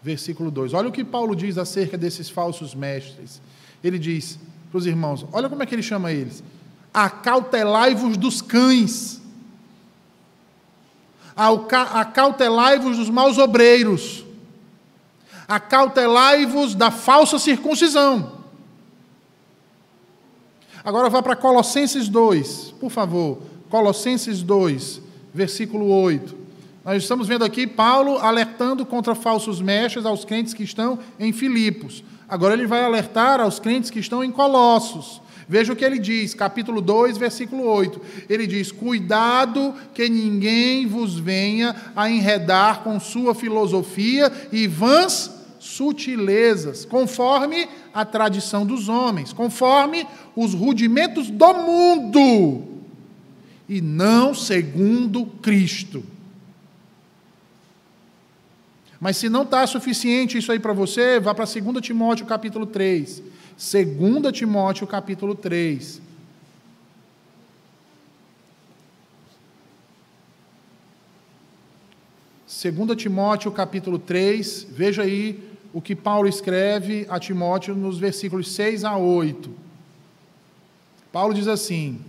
versículo 0.03 0.51
2. 0.51 0.75
Olha 0.75 0.89
o 0.89 0.93
que 0.93 1.05
Paulo 1.05 1.37
diz 1.37 1.59
acerca 1.59 1.97
desses 1.99 2.29
falsos 2.29 2.75
mestres. 2.75 3.41
Ele 3.83 3.99
diz 3.99 4.39
para 4.71 4.79
os 4.79 4.87
irmãos: 4.87 5.27
olha 5.33 5.49
como 5.49 5.63
é 5.63 5.67
que 5.67 5.75
ele 5.75 5.83
chama 5.83 6.13
eles. 6.13 6.43
Acautelai-vos 6.93 8.17
dos 8.17 8.43
cães, 8.43 9.21
acautelai-vos 11.37 12.97
dos 12.97 13.09
maus 13.09 13.39
obreiros, 13.39 14.25
acautelai-vos 15.47 16.75
da 16.75 16.91
falsa 16.91 17.39
circuncisão. 17.39 18.41
Agora 20.83 21.11
vá 21.11 21.23
para 21.23 21.37
Colossenses 21.37 22.09
2, 22.09 22.75
por 22.81 22.91
favor. 22.91 23.39
Colossenses 23.69 24.43
2, 24.43 25.01
versículo 25.33 25.87
8. 25.89 26.40
Nós 26.83 27.03
estamos 27.03 27.29
vendo 27.29 27.45
aqui 27.45 27.67
Paulo 27.67 28.17
alertando 28.19 28.87
contra 28.87 29.15
falsos 29.15 29.61
mestres 29.61 30.07
aos 30.07 30.25
crentes 30.25 30.55
que 30.55 30.63
estão 30.63 30.99
em 31.19 31.31
Filipos. 31.31 32.03
Agora 32.27 32.55
ele 32.55 32.67
vai 32.67 32.83
alertar 32.83 33.39
aos 33.39 33.59
crentes 33.59 33.91
que 33.91 33.99
estão 33.99 34.25
em 34.25 34.31
Colossos. 34.31 35.21
Veja 35.47 35.73
o 35.73 35.77
que 35.77 35.85
ele 35.85 35.99
diz, 35.99 36.33
capítulo 36.33 36.81
2, 36.81 37.19
versículo 37.19 37.65
8. 37.65 38.01
Ele 38.31 38.47
diz: 38.47 38.73
Cuidado 38.73 39.75
que 39.93 40.09
ninguém 40.09 40.87
vos 40.87 41.19
venha 41.19 41.77
a 41.95 42.09
enredar 42.09 42.83
com 42.83 42.99
sua 42.99 43.35
filosofia 43.35 44.33
e 44.51 44.67
vãs 44.67 45.39
sutilezas, 45.59 46.87
conforme 46.87 47.69
a 47.93 48.07
tradição 48.07 48.65
dos 48.65 48.89
homens, 48.89 49.35
conforme 49.35 50.07
os 50.35 50.55
rudimentos 50.55 51.29
do 51.29 51.53
mundo, 51.53 52.65
e 53.69 53.83
não 53.83 54.33
segundo 54.33 55.27
Cristo. 55.43 56.03
Mas 59.01 59.17
se 59.17 59.31
não 59.31 59.45
está 59.45 59.67
suficiente 59.67 60.37
isso 60.37 60.53
aí 60.53 60.61
para 60.61 60.75
você, 60.75 61.19
vá 61.19 61.35
para 61.35 61.47
2 61.47 61.81
Timóteo 61.81 62.27
capítulo 62.27 62.67
3. 62.67 63.23
2 63.57 64.33
Timóteo 64.33 64.87
capítulo 64.87 65.35
3. 65.35 66.03
2 72.63 72.97
Timóteo 72.97 73.51
capítulo 73.51 73.99
3, 73.99 74.67
veja 74.71 75.03
aí 75.03 75.43
o 75.73 75.81
que 75.81 75.97
Paulo 75.97 76.29
escreve 76.29 77.07
a 77.09 77.19
Timóteo 77.19 77.75
nos 77.75 77.99
versículos 77.99 78.53
6 78.53 78.85
a 78.85 78.99
8. 78.99 79.51
Paulo 81.11 81.33
diz 81.33 81.49
assim: 81.49 82.01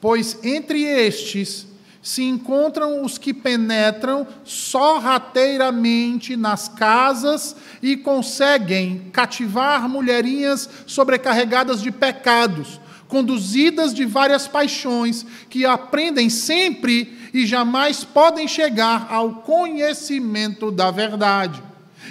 Pois 0.00 0.38
entre 0.44 0.84
estes 0.84 1.66
se 2.02 2.22
encontram 2.22 3.02
os 3.04 3.18
que 3.18 3.34
penetram 3.34 4.26
sorrateiramente 4.44 6.36
nas 6.36 6.68
casas 6.68 7.56
e 7.82 7.96
conseguem 7.96 9.10
cativar 9.12 9.88
mulherinhas 9.88 10.68
sobrecarregadas 10.86 11.82
de 11.82 11.90
pecados, 11.90 12.80
conduzidas 13.08 13.92
de 13.92 14.04
várias 14.04 14.46
paixões, 14.46 15.26
que 15.50 15.64
aprendem 15.66 16.30
sempre 16.30 17.18
e 17.34 17.46
jamais 17.46 18.04
podem 18.04 18.46
chegar 18.46 19.08
ao 19.10 19.36
conhecimento 19.36 20.70
da 20.70 20.90
verdade. 20.90 21.67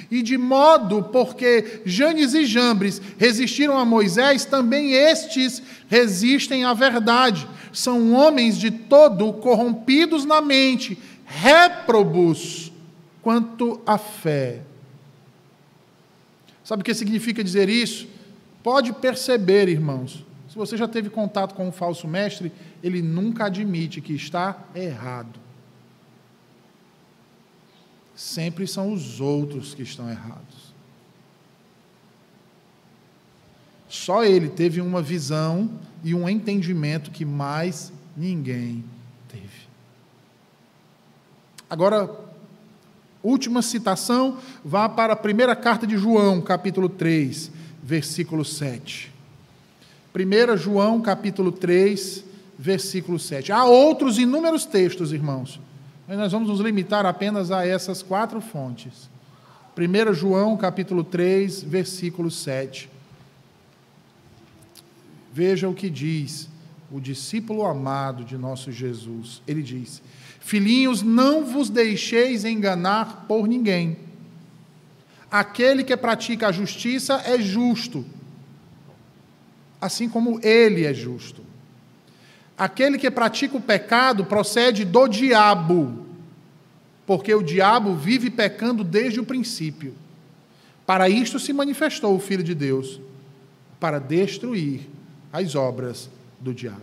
E 0.10 0.22
de 0.22 0.38
modo 0.38 1.04
porque 1.04 1.82
Janes 1.86 2.34
e 2.34 2.46
Jambres 2.46 3.02
resistiram 3.18 3.78
a 3.78 3.84
Moisés, 3.84 4.46
também 4.46 4.94
estes 4.94 5.62
resistem 5.88 6.64
à 6.64 6.74
verdade. 6.74 7.48
São 7.74 8.14
homens 8.14 8.58
de 8.58 8.72
todo 8.72 9.34
corrompidos 9.34 10.24
na 10.24 10.42
mente, 10.42 10.98
réprobos 11.26 12.72
quanto 13.22 13.82
à 13.86 13.98
fé. 13.98 14.62
Sabe 16.64 16.82
o 16.82 16.86
que 16.86 16.94
significa 16.94 17.44
dizer 17.44 17.70
isso? 17.70 18.08
Pode 18.64 18.94
perceber, 18.94 19.68
irmãos. 19.68 20.26
Se 20.50 20.56
você 20.56 20.78
já 20.78 20.88
teve 20.88 21.10
contato 21.10 21.54
com 21.54 21.68
um 21.68 21.72
falso 21.72 22.08
mestre, 22.08 22.52
ele 22.82 23.02
nunca 23.02 23.46
admite 23.46 24.02
que 24.02 24.14
está 24.14 24.58
errado 24.74 25.47
sempre 28.18 28.66
são 28.66 28.92
os 28.92 29.22
outros 29.22 29.76
que 29.76 29.84
estão 29.84 30.10
errados. 30.10 30.74
Só 33.88 34.26
ele 34.26 34.50
teve 34.50 34.82
uma 34.82 35.04
visão 35.04 35.70
e 36.04 36.16
um 36.16 36.28
entendimento 36.28 37.12
que 37.12 37.24
mais 37.24 37.94
ninguém 38.18 38.84
teve. 39.30 39.68
Agora, 41.70 42.10
última 43.22 43.62
citação, 43.62 44.40
vá 44.66 44.90
para 44.90 45.14
a 45.14 45.18
primeira 45.18 45.56
carta 45.56 45.86
de 45.86 45.96
João, 45.96 46.42
capítulo 46.42 46.90
3, 46.90 47.52
versículo 47.84 48.44
7. 48.44 49.14
1 50.16 50.58
João, 50.58 51.00
capítulo 51.02 51.52
3, 51.52 52.26
versículo 52.58 53.20
7. 53.20 53.52
Há 53.52 53.64
outros 53.64 54.18
inúmeros 54.18 54.66
textos, 54.66 55.14
irmãos, 55.14 55.60
nós 56.16 56.32
vamos 56.32 56.48
nos 56.48 56.62
limitar 56.62 57.06
apenas 57.06 57.52
a 57.52 57.68
essas 57.68 58.02
quatro 58.02 58.40
fontes. 58.40 59.10
1 59.78 60.14
João, 60.14 60.56
capítulo 60.56 61.04
3, 61.04 61.64
versículo 61.64 62.32
7. 62.32 62.90
Veja 65.34 65.68
o 65.68 65.74
que 65.74 65.90
diz 65.90 66.48
o 66.90 67.00
discípulo 67.00 67.66
amado 67.66 68.24
de 68.24 68.38
nosso 68.38 68.72
Jesus. 68.72 69.42
Ele 69.46 69.62
diz: 69.62 70.02
Filhinhos, 70.40 71.02
não 71.02 71.46
vos 71.46 71.70
deixeis 71.70 72.46
enganar 72.46 73.26
por 73.28 73.48
ninguém. 73.48 73.98
Aquele 75.30 75.84
que 75.84 75.98
pratica 75.98 76.48
a 76.48 76.52
justiça 76.54 77.22
é 77.26 77.38
justo, 77.38 78.06
assim 79.82 80.08
como 80.08 80.40
ele 80.42 80.86
é 80.86 80.94
justo. 80.94 81.47
Aquele 82.58 82.98
que 82.98 83.12
pratica 83.12 83.56
o 83.56 83.62
pecado 83.62 84.26
procede 84.26 84.84
do 84.84 85.08
diabo, 85.08 86.06
porque 87.06 87.34
o 87.34 87.44
diabo 87.44 87.94
vive 87.94 88.32
pecando 88.32 88.84
desde 88.84 89.20
o 89.20 89.26
princípio. 89.26 89.94
Para 90.84 91.08
isto 91.08 91.38
se 91.38 91.54
manifestou 91.54 92.16
o 92.16 92.20
Filho 92.20 92.44
de 92.44 92.56
Deus, 92.56 93.00
para 93.80 94.00
destruir 94.00 94.88
as 95.32 95.54
obras 95.54 96.10
do 96.40 96.52
diabo. 96.52 96.82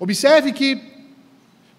Observe 0.00 0.52
que 0.52 0.82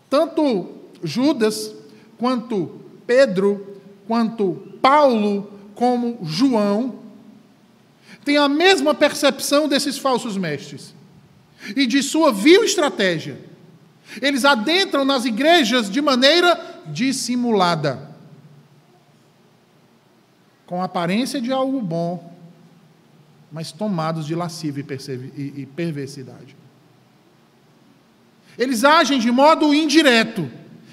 tanto 0.10 0.70
Judas, 1.04 1.76
quanto 2.18 2.80
Pedro, 3.06 3.82
quanto 4.08 4.54
Paulo, 4.82 5.52
como 5.76 6.20
João, 6.24 7.00
têm 8.24 8.38
a 8.38 8.48
mesma 8.48 8.94
percepção 8.94 9.68
desses 9.68 9.98
falsos 9.98 10.38
mestres 10.38 10.94
e 11.76 11.86
de 11.86 12.02
sua 12.04 12.32
vil 12.32 12.64
estratégia. 12.64 13.40
Eles 14.22 14.46
adentram 14.46 15.06
nas 15.06 15.26
igrejas 15.26 15.90
de 15.90 16.02
maneira 16.02 16.82
dissimulada, 16.88 18.12
com 20.66 20.82
aparência 20.82 21.42
de 21.42 21.52
algo 21.52 21.82
bom, 21.82 22.34
mas 23.52 23.72
tomados 23.72 24.26
de 24.26 24.36
lascívia 24.36 24.86
e 25.36 25.66
perversidade. 25.66 26.56
Eles 28.58 28.84
agem 28.84 29.20
de 29.20 29.32
modo 29.32 29.74
indireto, 29.74 30.50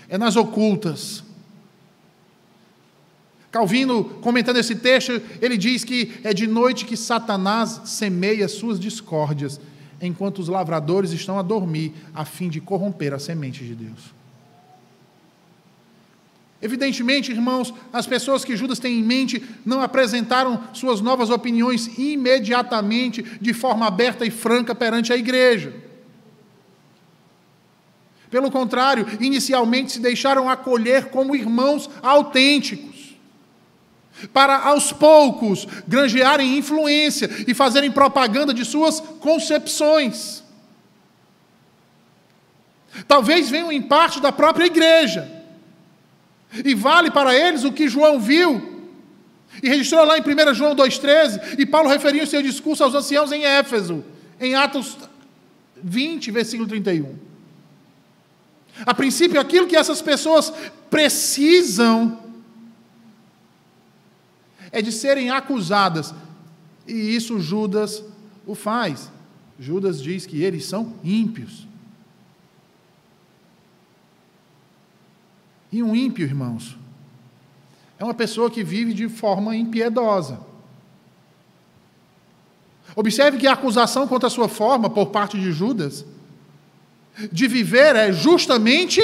é 0.09 0.17
nas 0.17 0.37
ocultas. 0.37 1.23
Calvino, 3.51 4.05
comentando 4.05 4.59
esse 4.59 4.77
texto, 4.77 5.21
ele 5.41 5.57
diz 5.57 5.85
que 5.85 6.21
é 6.23 6.33
de 6.33 6.47
noite 6.47 6.85
que 6.85 6.97
Satanás 6.97 7.81
semeia 7.87 8.47
suas 8.47 8.79
discórdias 8.79 9.61
enquanto 10.01 10.39
os 10.39 10.49
lavradores 10.49 11.13
estão 11.13 11.39
a 11.39 11.43
dormir, 11.43 11.93
a 12.15 12.25
fim 12.25 12.49
de 12.49 12.61
corromper 12.61 13.13
a 13.13 13.19
semente 13.19 13.65
de 13.65 13.75
Deus. 13.75 14.21
Evidentemente, 16.63 17.33
irmãos, 17.33 17.73
as 17.93 18.07
pessoas 18.07 18.45
que 18.45 18.57
Judas 18.57 18.79
tem 18.79 18.99
em 18.99 19.03
mente 19.03 19.43
não 19.65 19.81
apresentaram 19.81 20.63
suas 20.75 21.01
novas 21.01 21.31
opiniões 21.31 21.99
imediatamente, 21.99 23.23
de 23.41 23.55
forma 23.55 23.87
aberta 23.87 24.27
e 24.27 24.31
franca 24.31 24.75
perante 24.75 25.13
a 25.13 25.17
igreja. 25.17 25.73
Pelo 28.31 28.51
contrário, 28.51 29.07
inicialmente 29.21 29.93
se 29.93 30.01
deixaram 30.01 30.49
acolher 30.49 31.07
como 31.07 31.35
irmãos 31.35 31.89
autênticos 32.03 32.90
para 34.33 34.57
aos 34.57 34.93
poucos 34.93 35.67
granjearem 35.87 36.59
influência 36.59 37.29
e 37.47 37.55
fazerem 37.55 37.91
propaganda 37.91 38.53
de 38.53 38.65
suas 38.65 39.01
concepções. 39.21 40.43
Talvez 43.07 43.49
venham 43.49 43.71
em 43.71 43.83
parte 43.83 44.21
da 44.21 44.33
própria 44.33 44.67
igreja. 44.67 45.31
E 46.65 46.75
vale 46.75 47.11
para 47.11 47.35
eles 47.35 47.65
o 47.65 47.73
que 47.73 47.89
João 47.89 48.19
viu. 48.19 48.81
E 49.63 49.69
registrou 49.69 50.05
lá 50.05 50.19
em 50.19 50.23
1 50.23 50.55
João 50.55 50.75
2,13, 50.77 51.59
e 51.59 51.67
Paulo 51.67 51.89
referiu 51.89 52.25
o 52.25 52.27
seu 52.27 52.41
discurso 52.43 52.85
aos 52.85 52.95
anciãos 52.95 53.33
em 53.33 53.45
Éfeso, 53.45 54.05
em 54.41 54.55
Atos 54.55 54.97
20, 55.83 56.31
versículo 56.31 56.69
31. 56.69 57.17
A 58.87 58.95
princípio, 58.95 59.41
aquilo 59.41 59.67
que 59.67 59.77
essas 59.77 60.01
pessoas 60.01 60.53
precisam 60.89 62.20
é 64.73 64.81
de 64.81 64.93
serem 64.93 65.31
acusadas. 65.31 66.15
E 66.87 66.93
isso 66.93 67.41
Judas 67.41 68.03
o 68.47 68.55
faz. 68.55 69.11
Judas 69.59 70.03
diz 70.03 70.27
que 70.27 70.43
eles 70.43 70.65
são 70.65 70.95
ímpios. 71.05 71.67
E 75.73 75.83
um 75.83 75.95
ímpio, 75.95 76.25
irmãos, 76.25 76.77
é 77.99 78.05
uma 78.05 78.15
pessoa 78.15 78.51
que 78.51 78.65
vive 78.65 78.93
de 78.93 79.09
forma 79.09 79.55
impiedosa. 79.55 80.41
Observe 82.97 83.39
que 83.39 83.47
a 83.47 83.53
acusação 83.53 84.09
contra 84.09 84.27
a 84.27 84.31
sua 84.31 84.49
forma, 84.49 84.91
por 84.91 85.07
parte 85.07 85.39
de 85.39 85.53
Judas, 85.53 86.05
de 87.31 87.47
viver 87.47 87.95
é 87.95 88.13
justamente 88.13 89.01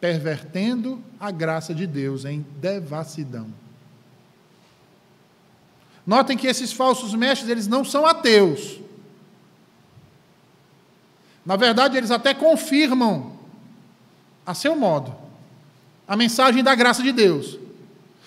pervertendo 0.00 1.02
a 1.18 1.30
graça 1.30 1.74
de 1.74 1.86
Deus 1.86 2.24
em 2.24 2.44
devassidão. 2.60 3.52
Notem 6.06 6.36
que 6.36 6.46
esses 6.46 6.72
falsos 6.72 7.14
mestres, 7.14 7.50
eles 7.50 7.66
não 7.66 7.84
são 7.84 8.06
ateus. 8.06 8.80
Na 11.44 11.56
verdade, 11.56 11.96
eles 11.96 12.10
até 12.10 12.32
confirmam, 12.32 13.38
a 14.46 14.54
seu 14.54 14.74
modo, 14.74 15.14
a 16.08 16.16
mensagem 16.16 16.64
da 16.64 16.74
graça 16.74 17.02
de 17.02 17.12
Deus. 17.12 17.58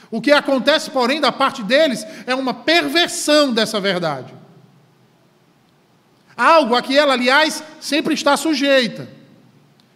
O 0.10 0.22
que 0.22 0.32
acontece, 0.32 0.92
porém, 0.92 1.20
da 1.20 1.32
parte 1.32 1.64
deles 1.64 2.06
é 2.28 2.36
uma 2.36 2.54
perversão 2.54 3.52
dessa 3.52 3.80
verdade. 3.80 4.34
Algo 6.38 6.76
a 6.76 6.82
que 6.82 6.98
ela, 6.98 7.14
aliás, 7.14 7.64
sempre 7.82 8.14
está 8.14 8.38
sujeita. 8.38 9.08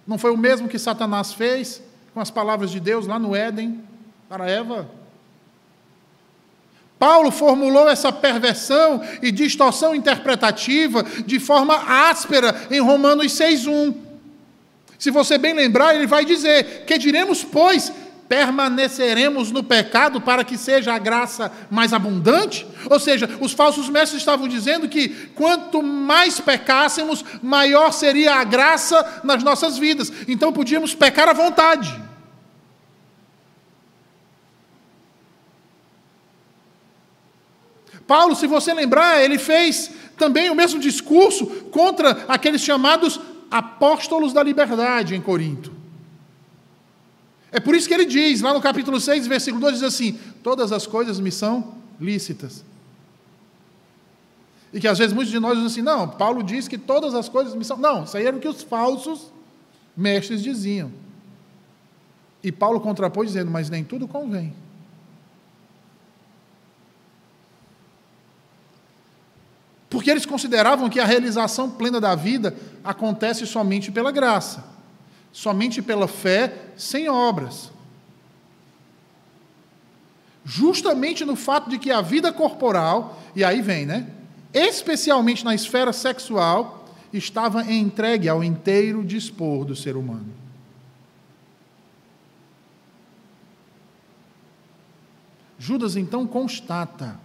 Não 0.08 0.18
foi 0.18 0.32
o 0.32 0.38
mesmo 0.38 0.70
que 0.70 0.80
Satanás 0.80 1.34
fez 1.34 1.82
com 2.14 2.22
as 2.22 2.32
palavras 2.32 2.72
de 2.72 2.80
Deus 2.80 3.06
lá 3.06 3.20
no 3.20 3.36
Éden 3.36 3.84
para 4.30 4.50
Eva? 4.50 4.90
Paulo 6.98 7.30
formulou 7.30 7.88
essa 7.88 8.12
perversão 8.12 9.02
e 9.22 9.32
distorção 9.32 9.94
interpretativa 9.94 11.04
de 11.26 11.40
forma 11.40 11.76
áspera 12.10 12.56
em 12.72 12.80
Romanos 12.80 13.34
6:1. 13.34 13.94
Se 14.98 15.12
você 15.12 15.38
bem 15.38 15.54
lembrar, 15.54 15.94
ele 15.94 16.08
vai 16.08 16.26
dizer: 16.26 16.86
Que 16.86 16.98
diremos, 16.98 17.44
pois? 17.44 17.92
Permaneceremos 18.28 19.52
no 19.52 19.64
pecado 19.64 20.20
para 20.20 20.44
que 20.44 20.58
seja 20.58 20.94
a 20.94 20.98
graça 20.98 21.52
mais 21.70 21.94
abundante? 21.94 22.68
Ou 22.90 23.00
seja, 23.00 23.30
os 23.40 23.54
falsos 23.54 23.88
mestres 23.90 24.22
estavam 24.22 24.48
dizendo 24.48 24.90
que 24.90 25.10
quanto 25.34 25.82
mais 25.82 26.40
pecássemos, 26.40 27.24
maior 27.42 27.92
seria 27.92 28.36
a 28.36 28.44
graça 28.44 29.22
nas 29.24 29.44
nossas 29.44 29.78
vidas. 29.78 30.12
Então 30.28 30.52
podíamos 30.52 30.94
pecar 30.94 31.30
à 31.30 31.34
vontade. 31.34 32.08
Paulo, 38.06 38.36
se 38.36 38.48
você 38.48 38.74
lembrar, 38.74 39.22
ele 39.24 39.38
fez 39.38 39.92
também 40.18 40.50
o 40.50 40.56
mesmo 40.56 40.80
discurso 40.80 41.46
contra 41.72 42.26
aqueles 42.28 42.62
chamados 42.62 43.20
apóstolos 43.52 44.34
da 44.34 44.42
liberdade 44.42 45.16
em 45.16 45.22
Corinto. 45.22 45.77
É 47.52 47.60
por 47.60 47.76
isso 47.76 47.88
que 47.88 47.94
ele 47.94 48.06
diz, 48.06 48.42
lá 48.42 48.54
no 48.54 48.62
capítulo 48.62 49.00
6, 49.00 49.28
versículo 49.28 49.62
2, 49.62 49.76
diz 49.76 49.84
assim: 49.84 50.20
Todas 50.44 50.72
as 50.72 50.86
coisas 50.86 51.20
me 51.20 51.32
são 51.32 51.76
lícitas. 52.00 52.64
E 54.74 54.80
que 54.80 54.88
às 54.88 54.98
vezes 54.98 55.14
muitos 55.14 55.32
de 55.32 55.40
nós 55.40 55.54
dizem 55.54 55.68
assim: 55.68 55.82
Não, 55.82 56.08
Paulo 56.08 56.44
diz 56.44 56.68
que 56.68 56.78
todas 56.78 57.14
as 57.14 57.30
coisas 57.30 57.56
me 57.56 57.64
são. 57.64 57.78
Não, 57.78 58.04
isso 58.04 58.18
aí 58.18 58.26
era 58.26 58.36
o 58.36 58.40
que 58.40 58.48
os 58.48 58.62
falsos 58.64 59.32
mestres 59.96 60.44
diziam. 60.44 60.92
E 62.44 62.52
Paulo 62.52 62.82
contrapôs 62.82 63.30
dizendo: 63.30 63.50
Mas 63.50 63.70
nem 63.70 63.84
tudo 63.84 64.08
convém. 64.08 64.54
Porque 69.90 70.12
eles 70.12 70.26
consideravam 70.26 70.90
que 70.90 71.00
a 71.00 71.06
realização 71.06 71.70
plena 71.70 72.02
da 72.02 72.14
vida 72.14 72.54
acontece 72.84 73.48
somente 73.48 73.90
pela 73.90 74.12
graça, 74.12 74.66
somente 75.32 75.82
pela 75.82 76.10
fé, 76.10 76.67
sem 76.78 77.10
obras. 77.10 77.72
Justamente 80.46 81.26
no 81.26 81.36
fato 81.36 81.70
de 81.70 81.78
que 81.78 81.92
a 81.92 82.02
vida 82.02 82.32
corporal, 82.32 83.22
e 83.36 83.44
aí 83.44 83.62
vem, 83.62 83.86
né? 83.86 84.10
Especialmente 84.54 85.44
na 85.44 85.54
esfera 85.54 85.92
sexual, 85.92 86.86
estava 87.12 87.70
entregue 87.72 88.30
ao 88.30 88.44
inteiro 88.44 89.04
dispor 89.04 89.66
do 89.66 89.76
ser 89.76 89.98
humano. 89.98 90.34
Judas 95.60 95.96
então 95.96 96.26
constata 96.26 97.20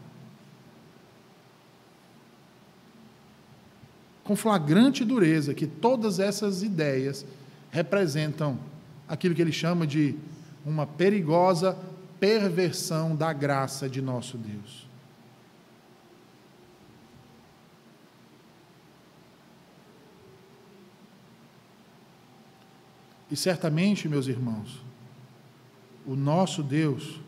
com 4.24 4.34
flagrante 4.34 5.04
dureza 5.04 5.52
que 5.52 5.66
todas 5.66 6.18
essas 6.18 6.62
ideias 6.62 7.26
representam 7.70 8.58
aquilo 9.12 9.34
que 9.34 9.42
ele 9.42 9.52
chama 9.52 9.86
de 9.86 10.16
uma 10.64 10.86
perigosa 10.86 11.76
perversão 12.18 13.14
da 13.14 13.30
graça 13.30 13.86
de 13.86 14.00
nosso 14.00 14.38
Deus. 14.38 14.88
E 23.30 23.36
certamente, 23.36 24.08
meus 24.08 24.28
irmãos, 24.28 24.82
o 26.06 26.16
nosso 26.16 26.62
Deus 26.62 27.20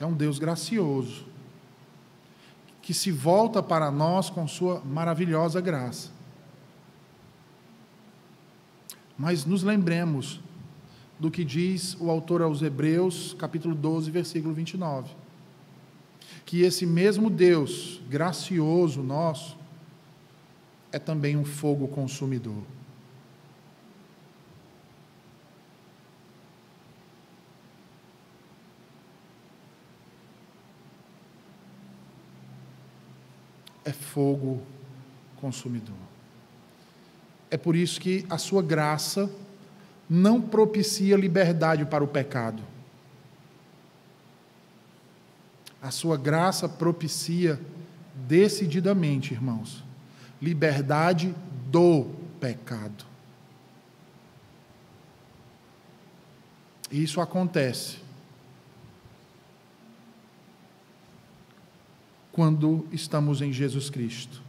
é 0.00 0.06
um 0.06 0.14
Deus 0.14 0.38
gracioso 0.38 1.26
que 2.80 2.94
se 2.94 3.10
volta 3.10 3.62
para 3.62 3.90
nós 3.90 4.30
com 4.30 4.48
sua 4.48 4.80
maravilhosa 4.80 5.60
graça. 5.60 6.08
Mas 9.18 9.44
nos 9.44 9.62
lembremos 9.62 10.40
do 11.18 11.30
que 11.30 11.44
diz 11.44 11.96
o 12.00 12.10
autor 12.10 12.42
aos 12.42 12.62
Hebreus, 12.62 13.34
capítulo 13.38 13.74
12, 13.74 14.10
versículo 14.10 14.54
29. 14.54 15.14
Que 16.44 16.62
esse 16.62 16.86
mesmo 16.86 17.30
Deus 17.30 18.00
gracioso 18.08 19.02
nosso 19.02 19.56
é 20.92 20.98
também 20.98 21.36
um 21.36 21.44
fogo 21.44 21.88
consumidor. 21.88 22.62
é 33.86 33.92
fogo 33.92 34.60
consumidor. 35.36 35.94
É 37.48 37.56
por 37.56 37.76
isso 37.76 38.00
que 38.00 38.26
a 38.28 38.36
sua 38.36 38.60
graça 38.60 39.30
não 40.08 40.40
propicia 40.40 41.16
liberdade 41.16 41.84
para 41.84 42.04
o 42.04 42.08
pecado. 42.08 42.62
A 45.82 45.90
sua 45.90 46.16
graça 46.16 46.68
propicia 46.68 47.60
decididamente, 48.14 49.34
irmãos, 49.34 49.84
liberdade 50.40 51.34
do 51.70 52.06
pecado. 52.40 53.04
Isso 56.90 57.20
acontece 57.20 57.98
quando 62.32 62.86
estamos 62.92 63.40
em 63.40 63.52
Jesus 63.52 63.88
Cristo. 63.90 64.42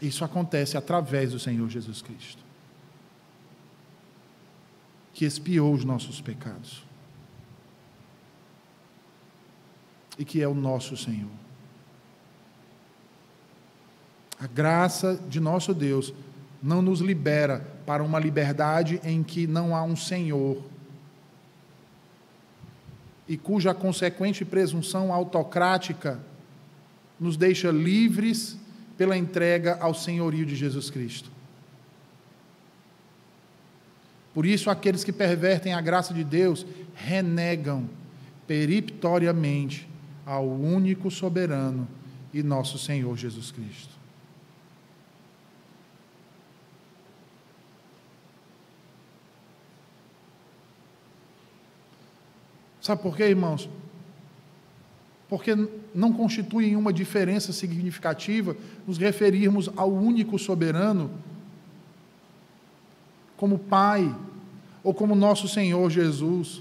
Isso 0.00 0.24
acontece 0.24 0.76
através 0.76 1.32
do 1.32 1.38
Senhor 1.38 1.68
Jesus 1.68 2.00
Cristo, 2.00 2.42
que 5.20 5.26
expiou 5.26 5.74
os 5.74 5.84
nossos 5.84 6.18
pecados 6.18 6.82
e 10.18 10.24
que 10.24 10.40
é 10.40 10.48
o 10.48 10.54
nosso 10.54 10.96
Senhor. 10.96 11.28
A 14.38 14.46
graça 14.46 15.22
de 15.28 15.38
nosso 15.38 15.74
Deus 15.74 16.14
não 16.62 16.80
nos 16.80 17.02
libera 17.02 17.58
para 17.84 18.02
uma 18.02 18.18
liberdade 18.18 18.98
em 19.04 19.22
que 19.22 19.46
não 19.46 19.76
há 19.76 19.82
um 19.82 19.94
Senhor 19.94 20.64
e 23.28 23.36
cuja 23.36 23.74
consequente 23.74 24.42
presunção 24.42 25.12
autocrática 25.12 26.18
nos 27.20 27.36
deixa 27.36 27.70
livres 27.70 28.56
pela 28.96 29.18
entrega 29.18 29.76
ao 29.82 29.92
senhorio 29.92 30.46
de 30.46 30.56
Jesus 30.56 30.88
Cristo. 30.88 31.30
Por 34.32 34.46
isso, 34.46 34.70
aqueles 34.70 35.02
que 35.02 35.12
pervertem 35.12 35.72
a 35.72 35.80
graça 35.80 36.14
de 36.14 36.22
Deus 36.22 36.64
renegam 36.94 37.88
periptoriamente 38.46 39.88
ao 40.24 40.48
único 40.48 41.10
soberano 41.10 41.88
e 42.32 42.42
nosso 42.42 42.78
Senhor 42.78 43.16
Jesus 43.16 43.50
Cristo. 43.50 44.00
Sabe 52.80 53.02
por 53.02 53.16
quê, 53.16 53.24
irmãos? 53.24 53.68
Porque 55.28 55.54
não 55.94 56.12
constitui 56.12 56.74
uma 56.74 56.92
diferença 56.92 57.52
significativa 57.52 58.56
nos 58.86 58.98
referirmos 58.98 59.68
ao 59.76 59.92
único 59.92 60.38
soberano 60.38 61.10
como 63.40 63.58
Pai 63.58 64.14
ou 64.84 64.92
como 64.92 65.14
nosso 65.14 65.48
Senhor 65.48 65.88
Jesus. 65.88 66.60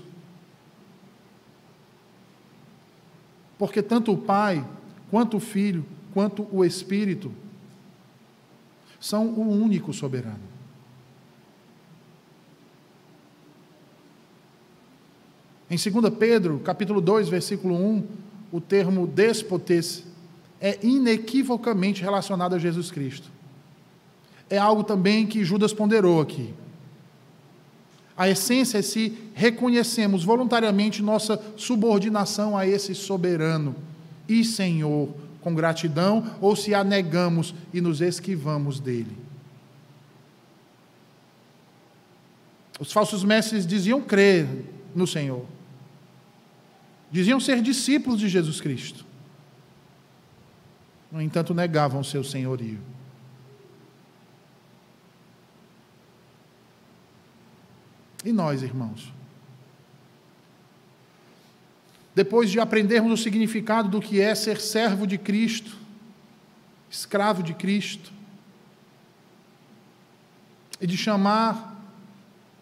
Porque 3.57 3.81
tanto 3.81 4.13
o 4.13 4.17
Pai, 4.17 4.65
quanto 5.11 5.35
o 5.35 5.39
Filho, 5.41 5.85
quanto 6.13 6.47
o 6.49 6.63
Espírito 6.63 7.33
são 8.97 9.27
o 9.27 9.41
único 9.41 9.91
soberano. 9.91 10.39
Em 15.69 15.75
2 15.75 16.13
Pedro, 16.17 16.59
capítulo 16.59 17.01
2, 17.01 17.27
versículo 17.27 17.75
1, 17.75 18.07
o 18.53 18.61
termo 18.61 19.05
despotes 19.05 20.05
é 20.61 20.79
inequivocamente 20.81 22.01
relacionado 22.01 22.55
a 22.55 22.57
Jesus 22.57 22.89
Cristo. 22.89 23.29
É 24.49 24.57
algo 24.57 24.85
também 24.85 25.27
que 25.27 25.43
Judas 25.43 25.73
ponderou 25.73 26.21
aqui. 26.21 26.53
A 28.19 28.27
essência 28.27 28.79
é 28.79 28.81
se 28.81 29.17
reconhecemos 29.33 30.25
voluntariamente 30.25 31.01
nossa 31.01 31.41
subordinação 31.55 32.57
a 32.57 32.67
esse 32.67 32.93
soberano 32.93 33.73
e 34.27 34.43
Senhor 34.43 35.09
com 35.39 35.55
gratidão 35.55 36.35
ou 36.41 36.53
se 36.53 36.75
a 36.75 36.83
negamos 36.83 37.55
e 37.73 37.79
nos 37.79 38.01
esquivamos 38.01 38.77
dele. 38.77 39.17
Os 42.77 42.91
falsos 42.91 43.23
mestres 43.23 43.65
diziam 43.65 44.01
crer 44.01 44.45
no 44.93 45.07
Senhor, 45.07 45.45
Diziam 47.11 47.39
ser 47.39 47.61
discípulos 47.61 48.19
de 48.19 48.29
Jesus 48.29 48.61
Cristo. 48.61 49.03
No 51.11 51.21
entanto, 51.21 51.55
negavam 51.55 52.03
seu 52.03 52.23
senhorio. 52.23 52.77
E 58.23 58.31
nós, 58.31 58.61
irmãos? 58.61 59.13
Depois 62.13 62.49
de 62.49 62.59
aprendermos 62.59 63.19
o 63.19 63.23
significado 63.23 63.87
do 63.87 64.01
que 64.01 64.19
é 64.19 64.35
ser 64.35 64.59
servo 64.59 65.07
de 65.07 65.17
Cristo, 65.17 65.77
escravo 66.89 67.41
de 67.41 67.53
Cristo, 67.53 68.11
e 70.81 70.87
de 70.87 70.97
chamar 70.97 71.77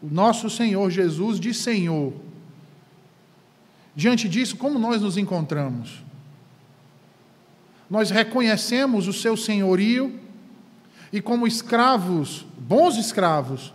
o 0.01 0.07
nosso 0.07 0.49
Senhor 0.49 0.89
Jesus 0.91 1.39
de 1.39 1.53
Senhor, 1.53 2.13
diante 3.95 4.29
disso, 4.29 4.57
como 4.57 4.77
nós 4.77 5.01
nos 5.01 5.17
encontramos? 5.17 6.03
Nós 7.89 8.11
reconhecemos 8.11 9.07
o 9.07 9.13
seu 9.13 9.37
senhorio 9.37 10.19
e, 11.11 11.21
como 11.21 11.47
escravos, 11.47 12.45
bons 12.59 12.97
escravos, 12.97 13.73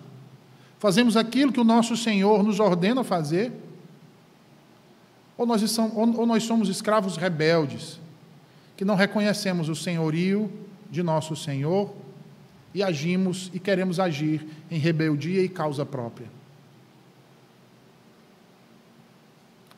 fazemos 0.83 1.17
aquilo 1.17 1.53
que 1.53 1.61
o 1.61 1.65
nosso 1.65 1.97
Senhor 1.97 2.43
nos 2.43 2.59
ordena 2.59 3.05
fazer? 3.05 3.53
Ou 5.39 5.47
nós, 5.47 5.63
somos, 5.71 6.19
ou 6.19 6.27
nós 6.27 6.43
somos 6.43 6.69
escravos 6.69 7.17
rebeldes, 7.17 8.01
que 8.77 8.85
não 8.85 8.97
reconhecemos 8.97 9.69
o 9.69 9.77
senhorio 9.77 10.51
de 10.91 11.01
nosso 11.01 11.37
Senhor 11.37 11.95
e 12.75 12.83
agimos 12.83 13.49
e 13.55 13.61
queremos 13.61 14.01
agir 14.01 14.45
em 14.69 14.77
rebeldia 14.77 15.41
e 15.45 15.49
causa 15.49 15.87
própria? 15.87 16.27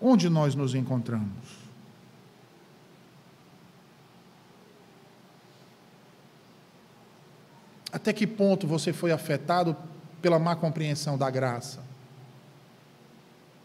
Onde 0.01 0.31
nós 0.31 0.55
nos 0.55 0.75
encontramos? 0.75 1.59
Até 7.93 8.11
que 8.11 8.27
ponto 8.27 8.67
você 8.67 8.91
foi 8.91 9.13
afetado 9.13 9.77
pela 10.25 10.39
má 10.39 10.57
compreensão 10.57 11.19
da 11.19 11.29
graça? 11.29 11.85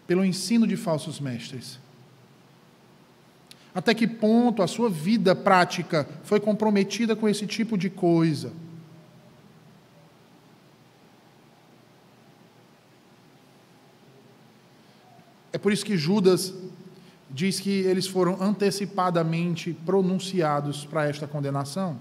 Pelo 0.06 0.26
ensino 0.26 0.68
de 0.68 0.76
falsos 0.76 1.18
mestres? 1.18 1.80
Até 3.74 3.94
que 3.94 4.06
ponto 4.06 4.62
a 4.62 4.68
sua 4.68 4.90
vida 4.90 5.34
prática 5.34 6.06
foi 6.22 6.38
comprometida 6.38 7.16
com 7.16 7.30
esse 7.30 7.48
tipo 7.48 7.78
de 7.78 7.90
coisa? 7.90 8.52
É 15.54 15.58
por 15.58 15.72
isso 15.72 15.86
que 15.86 15.96
Judas 15.96 16.54
diz 17.30 17.62
que 17.62 17.70
eles 17.70 18.06
foram 18.06 18.36
antecipadamente 18.42 19.72
pronunciados 19.86 20.86
para 20.86 21.08
esta 21.08 21.26
condenação. 21.26 21.98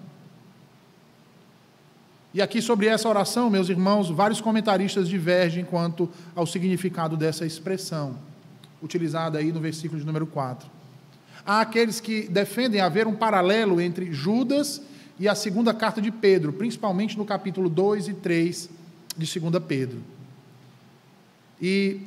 E 2.38 2.40
aqui 2.40 2.62
sobre 2.62 2.86
essa 2.86 3.08
oração, 3.08 3.50
meus 3.50 3.68
irmãos, 3.68 4.10
vários 4.10 4.40
comentaristas 4.40 5.08
divergem 5.08 5.64
quanto 5.64 6.08
ao 6.36 6.46
significado 6.46 7.16
dessa 7.16 7.44
expressão, 7.44 8.16
utilizada 8.80 9.40
aí 9.40 9.50
no 9.50 9.58
versículo 9.58 9.98
de 9.98 10.06
número 10.06 10.24
4. 10.24 10.70
Há 11.44 11.62
aqueles 11.62 11.98
que 11.98 12.28
defendem 12.28 12.80
haver 12.80 13.08
um 13.08 13.16
paralelo 13.16 13.80
entre 13.80 14.12
Judas 14.12 14.80
e 15.18 15.26
a 15.26 15.34
segunda 15.34 15.74
carta 15.74 16.00
de 16.00 16.12
Pedro, 16.12 16.52
principalmente 16.52 17.18
no 17.18 17.24
capítulo 17.24 17.68
2 17.68 18.06
e 18.06 18.14
3 18.14 18.70
de 19.16 19.40
2 19.40 19.64
Pedro. 19.66 19.98
E 21.60 22.00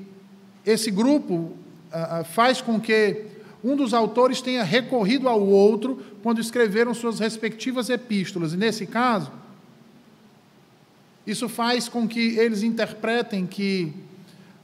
esse 0.66 0.90
grupo 0.92 1.58
ah, 1.92 2.20
ah, 2.20 2.24
faz 2.24 2.62
com 2.62 2.80
que 2.80 3.26
um 3.62 3.76
dos 3.76 3.94
autores 3.94 4.42
tenha 4.42 4.64
recorrido 4.64 5.28
ao 5.28 5.46
outro 5.46 6.02
quando 6.24 6.40
escreveram 6.40 6.94
suas 6.94 7.20
respectivas 7.20 7.90
epístolas. 7.90 8.54
E 8.54 8.58
nesse 8.58 8.86
caso, 8.88 9.41
isso 11.26 11.48
faz 11.48 11.88
com 11.88 12.08
que 12.08 12.38
eles 12.38 12.64
interpretem 12.64 13.46
que 13.46 13.94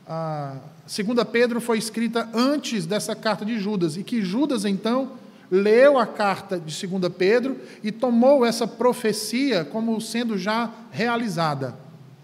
a 0.08 0.58
segunda 0.86 1.24
Pedro 1.26 1.60
foi 1.62 1.78
escrita 1.78 2.30
antes 2.34 2.86
dessa 2.86 3.16
carta 3.16 3.46
de 3.46 3.60
Judas 3.60 3.98
e 3.98 4.04
que 4.04 4.22
Judas 4.22 4.66
então 4.66 5.12
leu 5.52 5.98
a 5.98 6.06
carta 6.06 6.60
de 6.60 6.74
segunda 6.74 7.10
Pedro 7.10 7.58
e 7.84 7.92
tomou 7.92 8.46
essa 8.46 8.68
profecia 8.68 9.64
como 9.64 10.00
sendo 10.02 10.38
já 10.38 10.72
realizada 10.92 11.76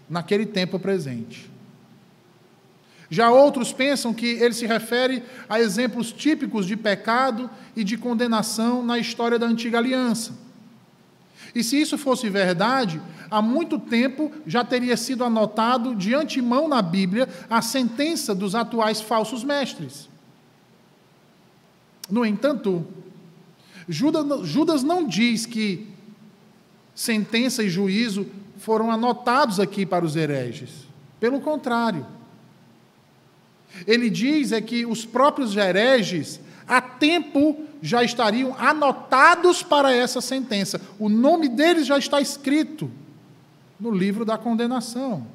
naquele 0.08 0.44
tempo 0.44 0.78
presente. 0.78 1.50
Já 3.10 3.30
outros 3.30 3.72
pensam 3.72 4.12
que 4.12 4.26
ele 4.26 4.54
se 4.54 4.66
refere 4.66 5.22
a 5.48 5.60
exemplos 5.60 6.12
típicos 6.12 6.66
de 6.66 6.76
pecado 6.76 7.48
e 7.76 7.84
de 7.84 7.96
condenação 7.96 8.84
na 8.84 8.98
história 8.98 9.38
da 9.38 9.46
antiga 9.46 9.78
aliança. 9.78 10.43
E 11.54 11.64
se 11.64 11.80
isso 11.80 11.98
fosse 11.98 12.28
verdade, 12.28 13.00
há 13.30 13.42
muito 13.42 13.78
tempo 13.78 14.30
já 14.46 14.64
teria 14.64 14.96
sido 14.96 15.24
anotado 15.24 15.94
de 15.94 16.14
antemão 16.14 16.68
na 16.68 16.80
Bíblia 16.80 17.28
a 17.50 17.60
sentença 17.60 18.34
dos 18.34 18.54
atuais 18.54 19.00
falsos 19.00 19.42
mestres. 19.42 20.08
No 22.08 22.24
entanto, 22.24 22.86
Judas 23.88 24.82
não 24.82 25.06
diz 25.06 25.46
que 25.46 25.88
sentença 26.94 27.62
e 27.62 27.68
juízo 27.68 28.26
foram 28.58 28.90
anotados 28.90 29.58
aqui 29.58 29.84
para 29.84 30.04
os 30.04 30.16
hereges. 30.16 30.86
Pelo 31.18 31.40
contrário. 31.40 32.06
Ele 33.86 34.08
diz 34.08 34.52
é 34.52 34.60
que 34.60 34.86
os 34.86 35.04
próprios 35.04 35.56
hereges, 35.56 36.40
há 36.66 36.80
tempo, 36.80 37.64
já 37.82 38.02
estariam 38.02 38.54
anotados 38.58 39.62
para 39.62 39.92
essa 39.92 40.20
sentença. 40.20 40.80
O 40.98 41.08
nome 41.08 41.48
deles 41.48 41.86
já 41.86 41.98
está 41.98 42.20
escrito 42.20 42.90
no 43.78 43.90
livro 43.90 44.24
da 44.24 44.38
condenação. 44.38 45.26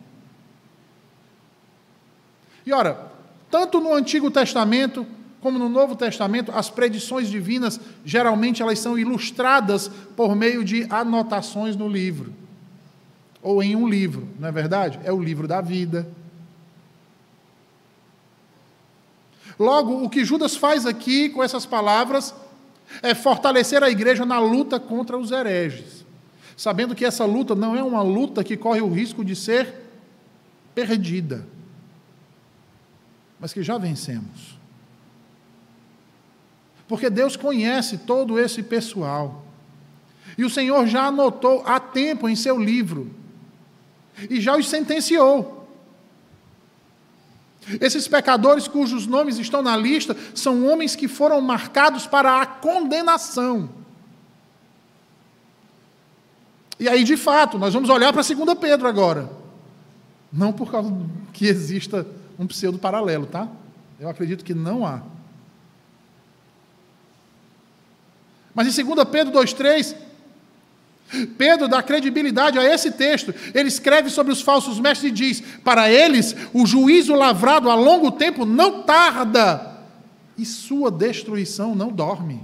E 2.65 2.73
ora, 2.73 3.11
tanto 3.49 3.80
no 3.80 3.93
Antigo 3.93 4.30
Testamento 4.30 5.05
como 5.41 5.57
no 5.57 5.69
Novo 5.69 5.95
Testamento, 5.95 6.51
as 6.51 6.69
predições 6.69 7.30
divinas 7.30 7.80
geralmente 8.03 8.61
elas 8.61 8.80
são 8.80 8.99
ilustradas 8.99 9.89
por 10.15 10.36
meio 10.36 10.63
de 10.65 10.86
anotações 10.89 11.75
no 11.75 11.88
livro 11.88 12.34
ou 13.41 13.63
em 13.63 13.75
um 13.75 13.88
livro, 13.88 14.27
não 14.39 14.49
é 14.49 14.51
verdade? 14.51 14.99
É 15.03 15.11
o 15.11 15.21
livro 15.21 15.47
da 15.47 15.61
vida. 15.61 16.07
Logo, 19.60 20.03
o 20.05 20.10
que 20.10 20.24
Judas 20.24 20.55
faz 20.55 20.86
aqui 20.86 21.28
com 21.28 21.43
essas 21.43 21.66
palavras 21.66 22.34
é 23.03 23.14
fortalecer 23.14 23.84
a 23.84 23.89
igreja 23.89 24.26
na 24.26 24.39
luta 24.39 24.80
contra 24.80 25.18
os 25.18 25.32
hereges, 25.32 26.05
sabendo 26.55 26.95
que 26.95 27.03
essa 27.03 27.26
luta 27.26 27.53
não 27.53 27.76
é 27.76 27.84
uma 27.84 28.01
luta 28.01 28.41
que 28.41 28.55
corre 28.55 28.80
o 28.80 28.89
risco 28.89 29.24
de 29.24 29.36
ser 29.36 29.76
perdida, 30.74 31.45
mas 33.38 33.51
que 33.51 33.62
já 33.62 33.78
vencemos. 33.78 34.57
Porque 36.88 37.10
Deus 37.10 37.36
conhece 37.36 37.99
todo 37.99 38.39
esse 38.39 38.64
pessoal. 38.64 39.45
E 40.38 40.43
o 40.43 40.49
Senhor 40.49 40.88
já 40.88 41.07
anotou 41.07 41.62
há 41.66 41.80
tempo 41.80 42.28
em 42.28 42.36
seu 42.36 42.57
livro. 42.57 43.14
E 44.30 44.41
já 44.41 44.57
os 44.57 44.68
sentenciou. 44.68 45.59
Esses 47.80 48.07
pecadores 48.07 48.67
cujos 48.67 49.05
nomes 49.05 49.38
estão 49.38 49.61
na 49.61 49.76
lista 49.76 50.15
são 50.34 50.65
homens 50.65 50.95
que 50.95 51.07
foram 51.07 51.39
marcados 51.41 52.07
para 52.07 52.41
a 52.41 52.45
condenação. 52.45 53.70
E 56.80 56.88
aí, 56.88 57.03
de 57.03 57.17
fato, 57.17 57.57
nós 57.57 57.74
vamos 57.74 57.89
olhar 57.89 58.13
para 58.13 58.24
2 58.24 58.57
Pedro 58.59 58.88
agora. 58.88 59.30
Não 60.32 60.53
por 60.53 60.72
causa 60.72 60.93
que 61.34 61.45
exista 61.45 62.07
um 62.38 62.47
pseudo 62.47 62.80
paralelo, 62.80 63.26
tá? 63.26 63.47
Eu 63.99 64.07
acredito 64.09 64.45
que 64.45 64.53
não 64.53 64.86
há. 64.86 65.01
Mas 68.53 68.78
em 68.78 68.84
2 68.84 69.07
Pedro 69.09 69.34
2,3, 69.34 69.95
Pedro 71.38 71.68
dá 71.68 71.82
credibilidade 71.82 72.60
a 72.60 72.64
esse 72.64 72.91
texto. 72.91 73.34
Ele 73.53 73.68
escreve 73.68 74.10
sobre 74.10 74.32
os 74.32 74.41
falsos 74.41 74.80
mestres 74.80 75.12
e 75.12 75.14
diz: 75.14 75.43
Para 75.64 75.91
eles, 75.91 76.36
o 76.53 76.66
juízo 76.66 77.16
lavrado 77.16 77.70
a 77.70 77.76
longo 77.76 78.12
tempo 78.12 78.45
não 78.45 78.84
tarda, 78.84 79.80
e 80.38 80.45
sua 80.45 80.91
destruição 80.91 81.74
não 81.74 81.89
dorme. 81.89 82.43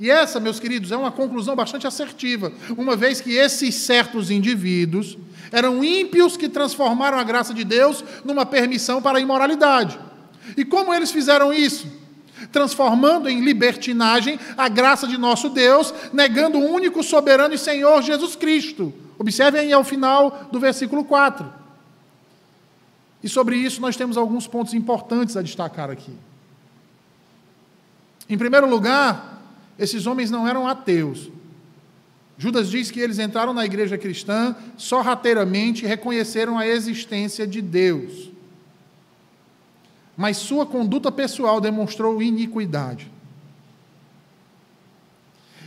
E 0.00 0.10
essa, 0.10 0.38
meus 0.38 0.60
queridos, 0.60 0.92
é 0.92 0.96
uma 0.96 1.10
conclusão 1.10 1.56
bastante 1.56 1.86
assertiva, 1.86 2.52
uma 2.76 2.94
vez 2.94 3.20
que 3.20 3.32
esses 3.32 3.74
certos 3.74 4.30
indivíduos 4.30 5.18
eram 5.50 5.82
ímpios 5.82 6.36
que 6.36 6.48
transformaram 6.48 7.18
a 7.18 7.24
graça 7.24 7.52
de 7.52 7.64
Deus 7.64 8.04
numa 8.24 8.46
permissão 8.46 9.02
para 9.02 9.18
a 9.18 9.20
imoralidade. 9.20 9.98
E 10.56 10.64
como 10.64 10.94
eles 10.94 11.10
fizeram 11.10 11.52
isso? 11.52 11.97
Transformando 12.52 13.28
em 13.28 13.40
libertinagem 13.40 14.38
a 14.56 14.68
graça 14.68 15.06
de 15.06 15.18
nosso 15.18 15.48
Deus, 15.48 15.92
negando 16.12 16.58
o 16.58 16.72
único 16.72 17.02
soberano 17.02 17.54
e 17.54 17.58
Senhor 17.58 18.02
Jesus 18.02 18.36
Cristo. 18.36 18.92
Observem 19.18 19.62
aí 19.62 19.72
ao 19.72 19.84
final 19.84 20.48
do 20.50 20.60
versículo 20.60 21.04
4. 21.04 21.58
E 23.22 23.28
sobre 23.28 23.56
isso 23.56 23.80
nós 23.80 23.96
temos 23.96 24.16
alguns 24.16 24.46
pontos 24.46 24.74
importantes 24.74 25.36
a 25.36 25.42
destacar 25.42 25.90
aqui. 25.90 26.12
Em 28.28 28.38
primeiro 28.38 28.68
lugar, 28.68 29.42
esses 29.78 30.06
homens 30.06 30.30
não 30.30 30.46
eram 30.46 30.68
ateus. 30.68 31.30
Judas 32.36 32.70
diz 32.70 32.90
que 32.90 33.00
eles 33.00 33.18
entraram 33.18 33.52
na 33.52 33.64
igreja 33.64 33.98
cristã 33.98 34.54
sorrateiramente 34.76 35.84
reconheceram 35.84 36.56
a 36.56 36.66
existência 36.66 37.46
de 37.46 37.60
Deus. 37.60 38.27
Mas 40.18 40.36
sua 40.36 40.66
conduta 40.66 41.12
pessoal 41.12 41.60
demonstrou 41.60 42.20
iniquidade. 42.20 43.08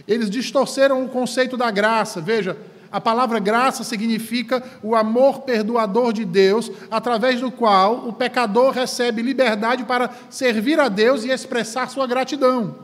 Eles 0.06 0.30
distorceram 0.30 1.06
o 1.06 1.08
conceito 1.08 1.56
da 1.56 1.72
graça. 1.72 2.20
Veja, 2.20 2.58
a 2.92 3.00
palavra 3.00 3.40
graça 3.40 3.86
significa 3.86 4.62
o 4.84 4.94
amor 4.94 5.44
perdoador 5.44 6.12
de 6.12 6.26
Deus, 6.26 6.70
através 6.92 7.40
do 7.40 7.50
qual 7.50 8.10
o 8.10 8.12
pecador 8.12 8.74
recebe 8.74 9.22
liberdade 9.22 9.86
para 9.86 10.10
servir 10.30 10.78
a 10.82 10.90
Deus 10.90 11.24
e 11.24 11.30
expressar 11.30 11.90
sua 11.90 12.06
gratidão. 12.06 12.76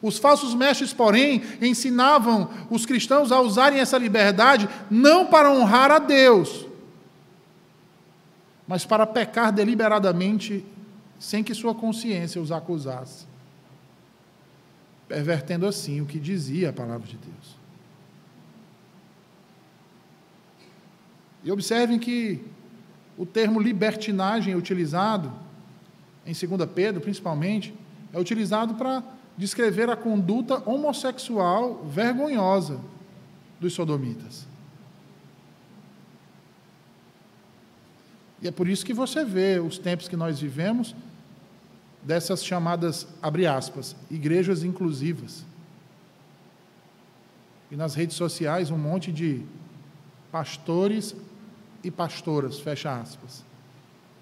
Os 0.00 0.18
falsos 0.18 0.54
mestres, 0.54 0.92
porém, 0.92 1.42
ensinavam 1.60 2.48
os 2.70 2.86
cristãos 2.86 3.32
a 3.32 3.40
usarem 3.40 3.80
essa 3.80 3.98
liberdade 3.98 4.68
não 4.88 5.26
para 5.26 5.50
honrar 5.50 5.90
a 5.90 5.98
Deus, 5.98 6.67
mas 8.68 8.84
para 8.84 9.06
pecar 9.06 9.50
deliberadamente 9.50 10.64
sem 11.18 11.42
que 11.42 11.54
sua 11.54 11.74
consciência 11.74 12.40
os 12.40 12.52
acusasse, 12.52 13.26
pervertendo 15.08 15.66
assim 15.66 16.02
o 16.02 16.06
que 16.06 16.20
dizia 16.20 16.68
a 16.68 16.72
palavra 16.72 17.08
de 17.08 17.16
Deus. 17.16 17.56
E 21.42 21.50
observem 21.50 21.98
que 21.98 22.44
o 23.16 23.24
termo 23.24 23.58
libertinagem 23.58 24.54
utilizado, 24.54 25.32
em 26.26 26.32
2 26.32 26.70
Pedro 26.72 27.00
principalmente, 27.00 27.74
é 28.12 28.18
utilizado 28.18 28.74
para 28.74 29.02
descrever 29.36 29.88
a 29.88 29.96
conduta 29.96 30.62
homossexual 30.68 31.84
vergonhosa 31.84 32.80
dos 33.60 33.72
sodomitas. 33.72 34.47
E 38.40 38.48
é 38.48 38.50
por 38.50 38.68
isso 38.68 38.84
que 38.84 38.94
você 38.94 39.24
vê 39.24 39.58
os 39.58 39.78
tempos 39.78 40.08
que 40.08 40.16
nós 40.16 40.40
vivemos 40.40 40.94
dessas 42.02 42.44
chamadas, 42.44 43.06
abre 43.20 43.46
aspas, 43.46 43.96
igrejas 44.10 44.62
inclusivas. 44.62 45.44
E 47.70 47.76
nas 47.76 47.94
redes 47.94 48.16
sociais 48.16 48.70
um 48.70 48.78
monte 48.78 49.12
de 49.12 49.42
pastores 50.30 51.14
e 51.82 51.90
pastoras, 51.90 52.58
fecha 52.58 52.98
aspas, 52.98 53.44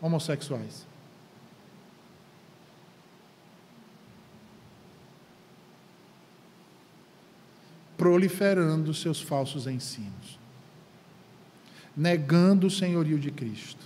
homossexuais. 0.00 0.86
proliferando 7.96 8.92
seus 8.92 9.20
falsos 9.20 9.66
ensinos, 9.66 10.38
negando 11.96 12.66
o 12.66 12.70
senhorio 12.70 13.18
de 13.18 13.30
Cristo. 13.30 13.85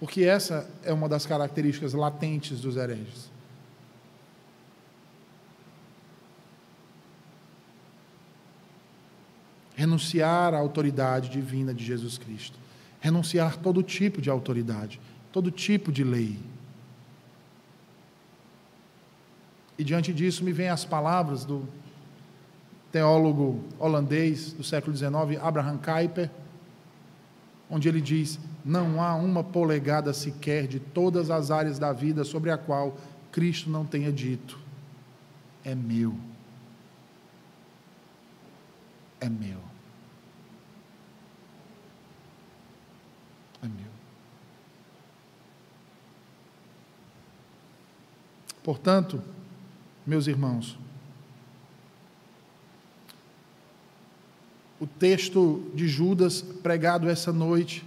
Porque 0.00 0.24
essa 0.24 0.66
é 0.82 0.94
uma 0.94 1.10
das 1.10 1.26
características 1.26 1.92
latentes 1.92 2.62
dos 2.62 2.78
hereges. 2.78 3.30
Renunciar 9.76 10.54
à 10.54 10.58
autoridade 10.58 11.28
divina 11.28 11.74
de 11.74 11.84
Jesus 11.84 12.16
Cristo. 12.16 12.58
Renunciar 12.98 13.58
todo 13.58 13.82
tipo 13.82 14.22
de 14.22 14.30
autoridade, 14.30 14.98
todo 15.30 15.50
tipo 15.50 15.92
de 15.92 16.02
lei. 16.02 16.38
E 19.78 19.84
diante 19.84 20.14
disso 20.14 20.42
me 20.42 20.52
vêm 20.52 20.70
as 20.70 20.86
palavras 20.86 21.44
do 21.44 21.68
teólogo 22.90 23.62
holandês 23.78 24.54
do 24.54 24.64
século 24.64 24.96
XIX, 24.96 25.38
Abraham 25.42 25.76
Kuyper, 25.76 26.30
onde 27.70 27.88
ele 27.88 28.00
diz: 28.00 28.38
Não 28.64 29.00
há 29.00 29.14
uma 29.14 29.44
polegada 29.44 30.12
sequer 30.12 30.66
de 30.66 30.80
todas 30.80 31.30
as 31.30 31.50
áreas 31.50 31.78
da 31.78 31.92
vida 31.92 32.24
sobre 32.24 32.50
a 32.50 32.58
qual 32.58 32.96
Cristo 33.30 33.70
não 33.70 33.86
tenha 33.86 34.12
dito: 34.12 34.58
É 35.64 35.74
meu. 35.74 36.14
É 39.20 39.28
meu. 39.28 39.58
É 43.62 43.68
meu. 43.68 43.90
Portanto, 48.62 49.22
meus 50.06 50.26
irmãos. 50.26 50.78
O 54.80 54.86
texto 54.86 55.70
de 55.74 55.86
Judas 55.86 56.40
pregado 56.40 57.08
essa 57.08 57.30
noite 57.30 57.84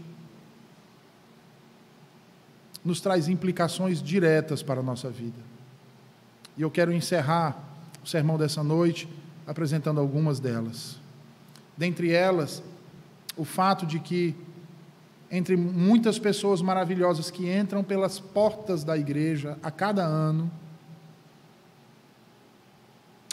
nos 2.86 3.02
traz 3.02 3.28
implicações 3.28 4.02
diretas 4.02 4.62
para 4.62 4.82
a 4.82 4.84
nossa 4.84 5.10
vida. 5.10 5.40
E 6.56 6.62
eu 6.62 6.70
quero 6.70 6.94
encerrar 6.94 7.58
o 8.04 8.08
sermão 8.08 8.38
dessa 8.38 8.64
noite 8.64 9.10
apresentando 9.48 10.00
algumas 10.00 10.40
delas. 10.40 11.00
Dentre 11.76 12.12
elas, 12.12 12.62
o 13.36 13.44
fato 13.44 13.86
de 13.86 14.00
que, 14.00 14.36
entre 15.32 15.58
muitas 15.58 16.20
pessoas 16.20 16.62
maravilhosas 16.62 17.32
que 17.32 17.52
entram 17.52 17.84
pelas 17.84 18.20
portas 18.20 18.84
da 18.84 18.96
igreja 18.96 19.58
a 19.64 19.72
cada 19.72 20.06
ano, 20.06 20.52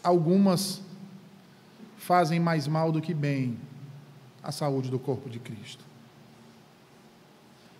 algumas 0.03 0.81
fazem 2.01 2.41
mais 2.41 2.67
mal 2.67 2.91
do 2.91 3.01
que 3.01 3.13
bem 3.13 3.59
à 4.43 4.51
saúde 4.51 4.91
do 4.91 4.99
corpo 4.99 5.29
de 5.29 5.39
Cristo. 5.39 5.85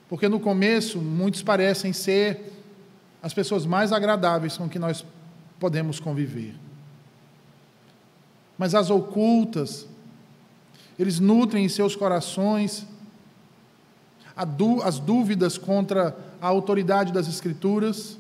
Porque 0.09 0.29
no 0.29 0.39
começo, 0.39 0.99
muitos 0.99 1.43
parecem 1.43 1.93
ser 1.93 2.53
as 3.23 3.33
pessoas 3.33 3.65
mais 3.65 3.93
agradáveis 3.93 4.59
com 4.59 4.69
que 4.69 4.79
nós 4.79 5.05
podemos 5.59 5.99
conviver. 5.99 6.55
Mas 8.59 8.75
as 8.75 8.91
ocultas, 8.91 9.87
eles 10.99 11.19
nutrem 11.19 11.65
em 11.65 11.69
seus 11.69 11.97
corações 11.97 12.87
as 14.85 14.99
dúvidas 14.99 15.57
contra 15.57 16.17
a 16.41 16.47
autoridade 16.47 17.13
das 17.13 17.27
Escrituras, 17.27 18.19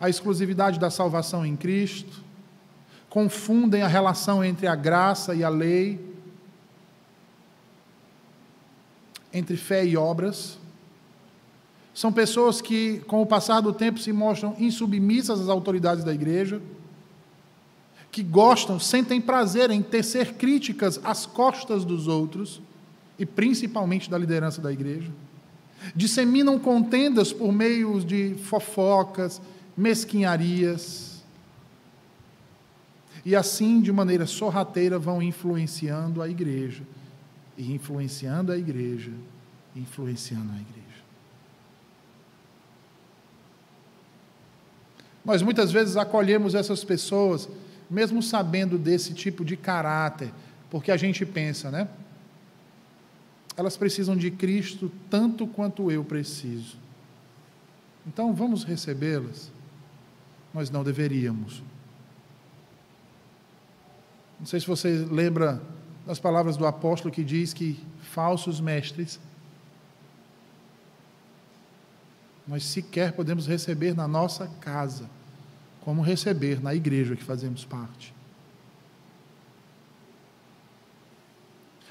a 0.00 0.08
exclusividade 0.08 0.78
da 0.78 0.90
salvação 0.90 1.46
em 1.46 1.56
Cristo, 1.56 2.27
confundem 3.08 3.82
a 3.82 3.88
relação 3.88 4.44
entre 4.44 4.66
a 4.66 4.74
graça 4.74 5.34
e 5.34 5.42
a 5.42 5.48
lei, 5.48 5.98
entre 9.32 9.56
fé 9.56 9.84
e 9.84 9.96
obras. 9.96 10.58
São 11.94 12.12
pessoas 12.12 12.60
que, 12.60 13.00
com 13.06 13.22
o 13.22 13.26
passar 13.26 13.60
do 13.60 13.72
tempo, 13.72 13.98
se 13.98 14.12
mostram 14.12 14.54
insubmissas 14.58 15.40
às 15.40 15.48
autoridades 15.48 16.04
da 16.04 16.12
igreja, 16.12 16.60
que 18.10 18.22
gostam, 18.22 18.78
sentem 18.78 19.20
prazer 19.20 19.70
em 19.70 19.82
tecer 19.82 20.34
críticas 20.34 21.00
às 21.02 21.26
costas 21.26 21.84
dos 21.84 22.06
outros, 22.06 22.60
e 23.18 23.26
principalmente 23.26 24.08
da 24.08 24.16
liderança 24.16 24.60
da 24.60 24.72
igreja. 24.72 25.10
Disseminam 25.94 26.58
contendas 26.58 27.32
por 27.32 27.52
meio 27.52 28.00
de 28.00 28.36
fofocas, 28.44 29.40
mesquinharias 29.76 31.07
e 33.28 33.36
assim, 33.36 33.82
de 33.82 33.92
maneira 33.92 34.24
sorrateira, 34.24 34.98
vão 34.98 35.20
influenciando 35.20 36.22
a 36.22 36.28
igreja, 36.30 36.82
e 37.58 37.74
influenciando 37.74 38.50
a 38.50 38.56
igreja, 38.56 39.12
influenciando 39.76 40.50
a 40.50 40.54
igreja. 40.54 41.02
Nós 45.22 45.42
muitas 45.42 45.70
vezes 45.70 45.98
acolhemos 45.98 46.54
essas 46.54 46.82
pessoas, 46.82 47.50
mesmo 47.90 48.22
sabendo 48.22 48.78
desse 48.78 49.12
tipo 49.12 49.44
de 49.44 49.58
caráter, 49.58 50.32
porque 50.70 50.90
a 50.90 50.96
gente 50.96 51.26
pensa, 51.26 51.70
né? 51.70 51.86
Elas 53.58 53.76
precisam 53.76 54.16
de 54.16 54.30
Cristo 54.30 54.90
tanto 55.10 55.46
quanto 55.46 55.92
eu 55.92 56.02
preciso. 56.02 56.78
Então 58.06 58.32
vamos 58.32 58.64
recebê-las? 58.64 59.52
Nós 60.54 60.70
não 60.70 60.82
deveríamos. 60.82 61.62
Não 64.38 64.46
sei 64.46 64.60
se 64.60 64.66
você 64.66 65.06
lembra 65.10 65.60
das 66.06 66.18
palavras 66.18 66.56
do 66.56 66.66
apóstolo 66.66 67.12
que 67.12 67.24
diz 67.24 67.52
que 67.52 67.84
falsos 68.00 68.60
mestres 68.60 69.20
nós 72.46 72.64
sequer 72.64 73.12
podemos 73.12 73.46
receber 73.46 73.94
na 73.94 74.08
nossa 74.08 74.46
casa, 74.60 75.10
como 75.82 76.00
receber 76.00 76.62
na 76.62 76.74
igreja 76.74 77.14
que 77.14 77.22
fazemos 77.22 77.64
parte. 77.64 78.14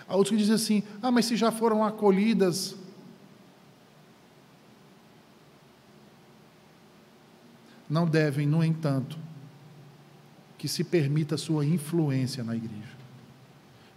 Há 0.07 0.15
outros 0.15 0.31
que 0.31 0.37
dizem 0.37 0.55
assim: 0.55 0.83
ah, 1.01 1.11
mas 1.11 1.25
se 1.25 1.35
já 1.35 1.51
foram 1.51 1.83
acolhidas. 1.83 2.75
não 7.89 8.05
devem, 8.05 8.45
no 8.45 8.63
entanto, 8.63 9.17
que 10.57 10.67
se 10.67 10.83
permita 10.83 11.37
sua 11.37 11.65
influência 11.65 12.43
na 12.43 12.55
igreja. 12.55 12.97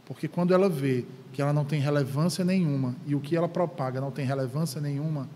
Porque 0.06 0.28
quando 0.28 0.52
ela 0.52 0.68
vê 0.68 1.04
que 1.32 1.40
ela 1.40 1.52
não 1.52 1.64
tem 1.64 1.80
relevância 1.80 2.44
nenhuma 2.44 2.96
e 3.06 3.14
o 3.14 3.20
que 3.20 3.36
ela 3.36 3.48
propaga 3.48 4.00
não 4.00 4.10
tem 4.10 4.26
relevância 4.26 4.80
nenhuma, 4.80 5.28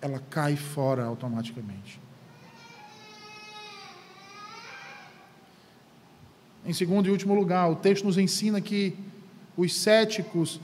ela 0.00 0.20
cai 0.28 0.56
fora 0.56 1.04
automaticamente. 1.04 2.00
Em 6.66 6.72
segundo 6.72 7.06
e 7.06 7.10
último 7.10 7.34
lugar, 7.34 7.70
o 7.70 7.76
texto 7.76 8.04
nos 8.04 8.18
ensina 8.18 8.60
que 8.60 8.96
os 9.56 9.74
céticos 9.74 10.60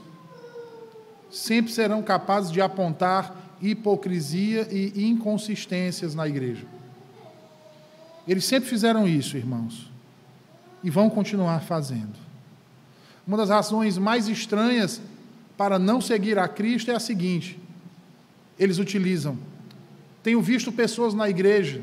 sempre 1.30 1.72
serão 1.72 2.02
capazes 2.02 2.50
de 2.50 2.60
apontar 2.60 3.56
hipocrisia 3.62 4.66
e 4.70 5.04
inconsistências 5.04 6.14
na 6.14 6.26
igreja. 6.26 6.66
Eles 8.30 8.44
sempre 8.44 8.68
fizeram 8.68 9.08
isso, 9.08 9.36
irmãos, 9.36 9.90
e 10.84 10.88
vão 10.88 11.10
continuar 11.10 11.62
fazendo. 11.62 12.14
Uma 13.26 13.36
das 13.36 13.48
razões 13.50 13.98
mais 13.98 14.28
estranhas 14.28 15.00
para 15.56 15.80
não 15.80 16.00
seguir 16.00 16.38
a 16.38 16.46
Cristo 16.46 16.92
é 16.92 16.94
a 16.94 17.00
seguinte: 17.00 17.58
eles 18.56 18.78
utilizam. 18.78 19.36
Tenho 20.22 20.40
visto 20.40 20.70
pessoas 20.70 21.12
na 21.12 21.28
igreja 21.28 21.82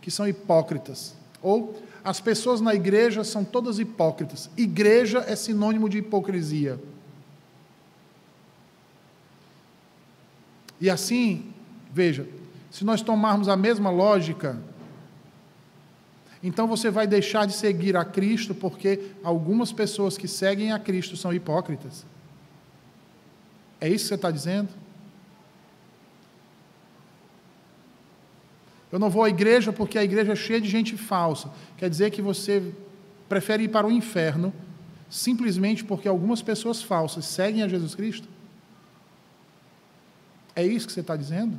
que 0.00 0.10
são 0.10 0.26
hipócritas, 0.26 1.14
ou 1.40 1.80
as 2.02 2.18
pessoas 2.18 2.60
na 2.60 2.74
igreja 2.74 3.22
são 3.22 3.44
todas 3.44 3.78
hipócritas. 3.78 4.50
Igreja 4.56 5.24
é 5.28 5.36
sinônimo 5.36 5.88
de 5.88 5.98
hipocrisia. 5.98 6.76
E 10.80 10.90
assim, 10.90 11.52
veja, 11.92 12.26
se 12.68 12.84
nós 12.84 13.00
tomarmos 13.00 13.48
a 13.48 13.56
mesma 13.56 13.90
lógica, 13.90 14.60
então 16.46 16.66
você 16.66 16.90
vai 16.90 17.06
deixar 17.06 17.46
de 17.46 17.54
seguir 17.54 17.96
a 17.96 18.04
Cristo 18.04 18.54
porque 18.54 19.12
algumas 19.22 19.72
pessoas 19.72 20.18
que 20.18 20.28
seguem 20.28 20.72
a 20.72 20.78
Cristo 20.78 21.16
são 21.16 21.32
hipócritas. 21.32 22.04
É 23.80 23.88
isso 23.88 24.04
que 24.04 24.08
você 24.08 24.14
está 24.16 24.30
dizendo? 24.30 24.68
Eu 28.92 28.98
não 28.98 29.08
vou 29.08 29.24
à 29.24 29.30
igreja 29.30 29.72
porque 29.72 29.98
a 29.98 30.04
igreja 30.04 30.32
é 30.32 30.36
cheia 30.36 30.60
de 30.60 30.68
gente 30.68 30.98
falsa. 30.98 31.50
Quer 31.78 31.88
dizer 31.88 32.10
que 32.10 32.20
você 32.20 32.74
prefere 33.26 33.64
ir 33.64 33.68
para 33.68 33.86
o 33.86 33.90
inferno 33.90 34.52
simplesmente 35.08 35.82
porque 35.82 36.06
algumas 36.06 36.42
pessoas 36.42 36.82
falsas 36.82 37.24
seguem 37.24 37.62
a 37.62 37.68
Jesus 37.68 37.94
Cristo? 37.94 38.28
É 40.54 40.62
isso 40.62 40.86
que 40.86 40.92
você 40.92 41.00
está 41.00 41.16
dizendo? 41.16 41.56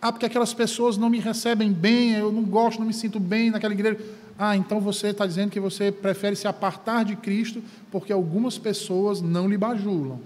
Ah, 0.00 0.12
porque 0.12 0.26
aquelas 0.26 0.54
pessoas 0.54 0.96
não 0.96 1.10
me 1.10 1.18
recebem 1.18 1.72
bem, 1.72 2.12
eu 2.12 2.30
não 2.30 2.44
gosto, 2.44 2.78
não 2.78 2.86
me 2.86 2.94
sinto 2.94 3.18
bem 3.18 3.50
naquela 3.50 3.74
igreja. 3.74 3.98
Ah, 4.38 4.56
então 4.56 4.80
você 4.80 5.08
está 5.08 5.26
dizendo 5.26 5.50
que 5.50 5.58
você 5.58 5.90
prefere 5.90 6.36
se 6.36 6.46
apartar 6.46 7.04
de 7.04 7.16
Cristo 7.16 7.62
porque 7.90 8.12
algumas 8.12 8.56
pessoas 8.56 9.20
não 9.20 9.48
lhe 9.48 9.58
bajulam. 9.58 10.20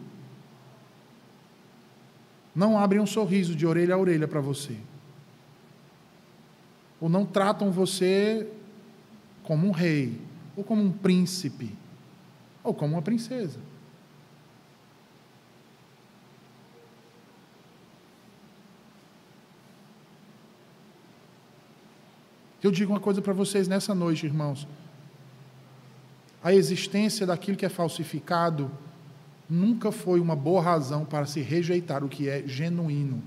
Não 2.54 2.78
abrem 2.78 3.00
um 3.00 3.06
sorriso 3.06 3.54
de 3.54 3.66
orelha 3.66 3.94
a 3.94 3.98
orelha 3.98 4.28
para 4.28 4.40
você. 4.40 4.76
Ou 7.00 7.08
não 7.08 7.24
tratam 7.24 7.70
você 7.70 8.46
como 9.42 9.66
um 9.66 9.70
rei, 9.70 10.20
ou 10.54 10.62
como 10.62 10.82
um 10.82 10.92
príncipe, 10.92 11.74
ou 12.62 12.74
como 12.74 12.94
uma 12.94 13.02
princesa. 13.02 13.58
Eu 22.62 22.70
digo 22.70 22.92
uma 22.92 23.00
coisa 23.00 23.20
para 23.20 23.32
vocês 23.32 23.66
nessa 23.66 23.94
noite, 23.94 24.24
irmãos. 24.24 24.68
A 26.42 26.54
existência 26.54 27.26
daquilo 27.26 27.56
que 27.56 27.66
é 27.66 27.68
falsificado 27.68 28.70
nunca 29.50 29.90
foi 29.90 30.20
uma 30.20 30.36
boa 30.36 30.62
razão 30.62 31.04
para 31.04 31.26
se 31.26 31.40
rejeitar 31.40 32.04
o 32.04 32.08
que 32.08 32.28
é 32.28 32.42
genuíno. 32.46 33.22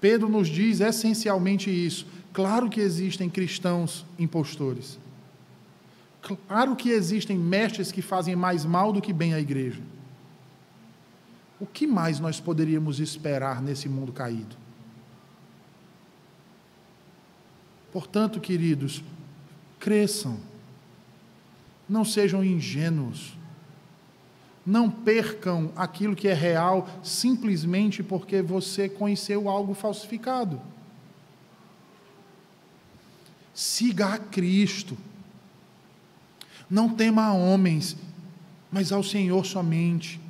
Pedro 0.00 0.28
nos 0.28 0.48
diz 0.48 0.80
essencialmente 0.80 1.70
isso. 1.70 2.06
Claro 2.32 2.68
que 2.68 2.80
existem 2.80 3.30
cristãos 3.30 4.04
impostores. 4.18 4.98
Claro 6.46 6.76
que 6.76 6.90
existem 6.90 7.38
mestres 7.38 7.90
que 7.90 8.02
fazem 8.02 8.36
mais 8.36 8.64
mal 8.64 8.92
do 8.92 9.00
que 9.00 9.12
bem 9.12 9.32
à 9.32 9.40
igreja. 9.40 9.80
O 11.60 11.66
que 11.66 11.86
mais 11.86 12.18
nós 12.18 12.40
poderíamos 12.40 13.00
esperar 13.00 13.62
nesse 13.62 13.88
mundo 13.88 14.12
caído? 14.12 14.56
Portanto, 17.92 18.40
queridos, 18.40 19.02
cresçam, 19.78 20.38
não 21.88 22.04
sejam 22.04 22.44
ingênuos, 22.44 23.36
não 24.66 24.90
percam 24.90 25.70
aquilo 25.76 26.16
que 26.16 26.26
é 26.26 26.32
real 26.32 26.88
simplesmente 27.02 28.02
porque 28.02 28.40
você 28.40 28.88
conheceu 28.88 29.48
algo 29.48 29.74
falsificado. 29.74 30.60
Siga 33.54 34.14
a 34.14 34.18
Cristo. 34.18 34.96
Não 36.68 36.88
tema 36.88 37.26
a 37.26 37.32
homens, 37.32 37.96
mas 38.72 38.90
ao 38.90 39.02
Senhor 39.02 39.44
somente. 39.46 40.23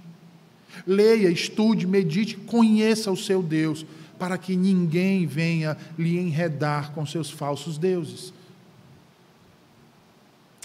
Leia, 0.87 1.29
estude, 1.29 1.87
medite, 1.87 2.37
conheça 2.37 3.11
o 3.11 3.17
seu 3.17 3.43
Deus, 3.43 3.85
para 4.19 4.39
que 4.39 4.57
ninguém 4.57 5.27
venha 5.27 5.77
lhe 5.99 6.19
enredar 6.19 6.93
com 6.93 7.05
seus 7.05 7.31
falsos 7.31 7.79
deuses. 7.79 8.33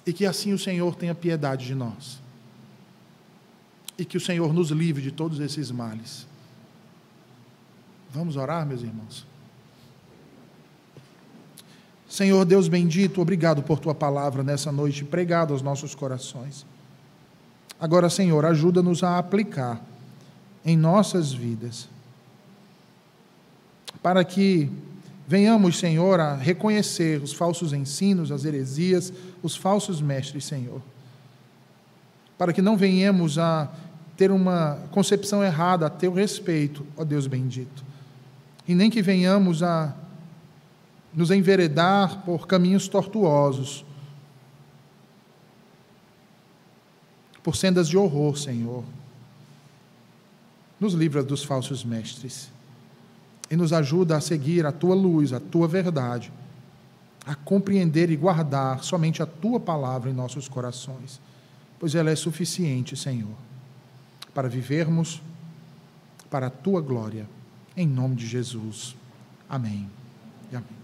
E 0.06 0.14
que 0.14 0.26
assim 0.26 0.54
o 0.54 0.60
Senhor 0.60 0.96
tenha 0.96 1.14
piedade 1.14 1.66
de 1.66 1.76
nós. 1.76 2.20
E 3.98 4.06
que 4.06 4.18
o 4.18 4.22
Senhor 4.22 4.54
nos 4.54 4.70
livre 4.70 5.02
de 5.02 5.12
todos 5.12 5.40
esses 5.40 5.72
males. 5.72 6.26
Vamos 8.12 8.38
orar, 8.38 8.66
meus 8.66 8.82
irmãos? 8.82 9.28
Senhor 12.10 12.44
Deus 12.44 12.68
bendito, 12.68 13.22
obrigado 13.22 13.62
por 13.62 13.78
tua 13.78 13.94
palavra 13.94 14.42
nessa 14.42 14.72
noite 14.72 15.06
pregada 15.06 15.54
aos 15.54 15.62
nossos 15.62 15.94
corações. 15.94 16.66
Agora, 17.80 18.10
Senhor, 18.10 18.44
ajuda-nos 18.46 19.04
a 19.04 19.20
aplicar 19.20 19.80
em 20.66 20.78
nossas 20.78 21.32
vidas. 21.32 21.88
Para 24.02 24.24
que 24.24 24.70
venhamos, 25.28 25.78
Senhor, 25.78 26.20
a 26.20 26.36
reconhecer 26.36 27.22
os 27.22 27.34
falsos 27.34 27.74
ensinos, 27.74 28.32
as 28.32 28.46
heresias, 28.46 29.12
os 29.42 29.56
falsos 29.56 30.02
mestres, 30.02 30.46
Senhor. 30.46 30.82
Para 32.38 32.54
que 32.54 32.62
não 32.62 32.78
venhamos 32.78 33.38
a 33.38 33.72
ter 34.16 34.32
uma 34.32 34.78
concepção 34.92 35.44
errada 35.44 35.86
a 35.86 35.90
teu 35.90 36.14
respeito, 36.14 36.86
ó 36.98 37.04
Deus 37.04 37.28
bendito. 37.28 37.84
E 38.68 38.76
nem 38.76 38.90
que 38.90 39.02
venhamos 39.02 39.64
a 39.64 39.96
nos 41.14 41.32
enveredar 41.32 42.22
por 42.24 42.46
caminhos 42.46 42.88
tortuosos, 42.88 43.84
por 47.42 47.56
sendas 47.56 47.88
de 47.90 47.98
horror, 47.98 48.38
Senhor 48.38 48.84
nos 50.80 50.94
livra 50.94 51.24
dos 51.24 51.44
falsos 51.44 51.84
mestres 51.84 52.50
e 53.52 53.56
nos 53.56 53.74
ajuda 53.74 54.16
a 54.16 54.22
seguir 54.22 54.66
a 54.66 54.72
tua 54.72 54.96
luz, 54.96 55.34
a 55.34 55.40
tua 55.40 55.68
verdade, 55.68 56.32
a 57.26 57.36
compreender 57.36 58.10
e 58.10 58.16
guardar 58.16 58.84
somente 58.84 59.22
a 59.22 59.26
tua 59.26 59.60
palavra 59.60 60.10
em 60.10 60.14
nossos 60.14 60.48
corações, 60.48 61.20
pois 61.80 61.96
ela 61.96 62.10
é 62.10 62.16
suficiente, 62.16 62.96
Senhor, 62.96 63.36
para 64.34 64.48
vivermos 64.48 65.22
para 66.30 66.48
a 66.48 66.52
tua 66.52 66.82
glória, 66.82 67.28
em 67.76 67.88
nome 67.88 68.16
de 68.16 68.28
Jesus. 68.28 68.96
Amém 69.50 69.90
e 70.52 70.56
amém. 70.56 70.79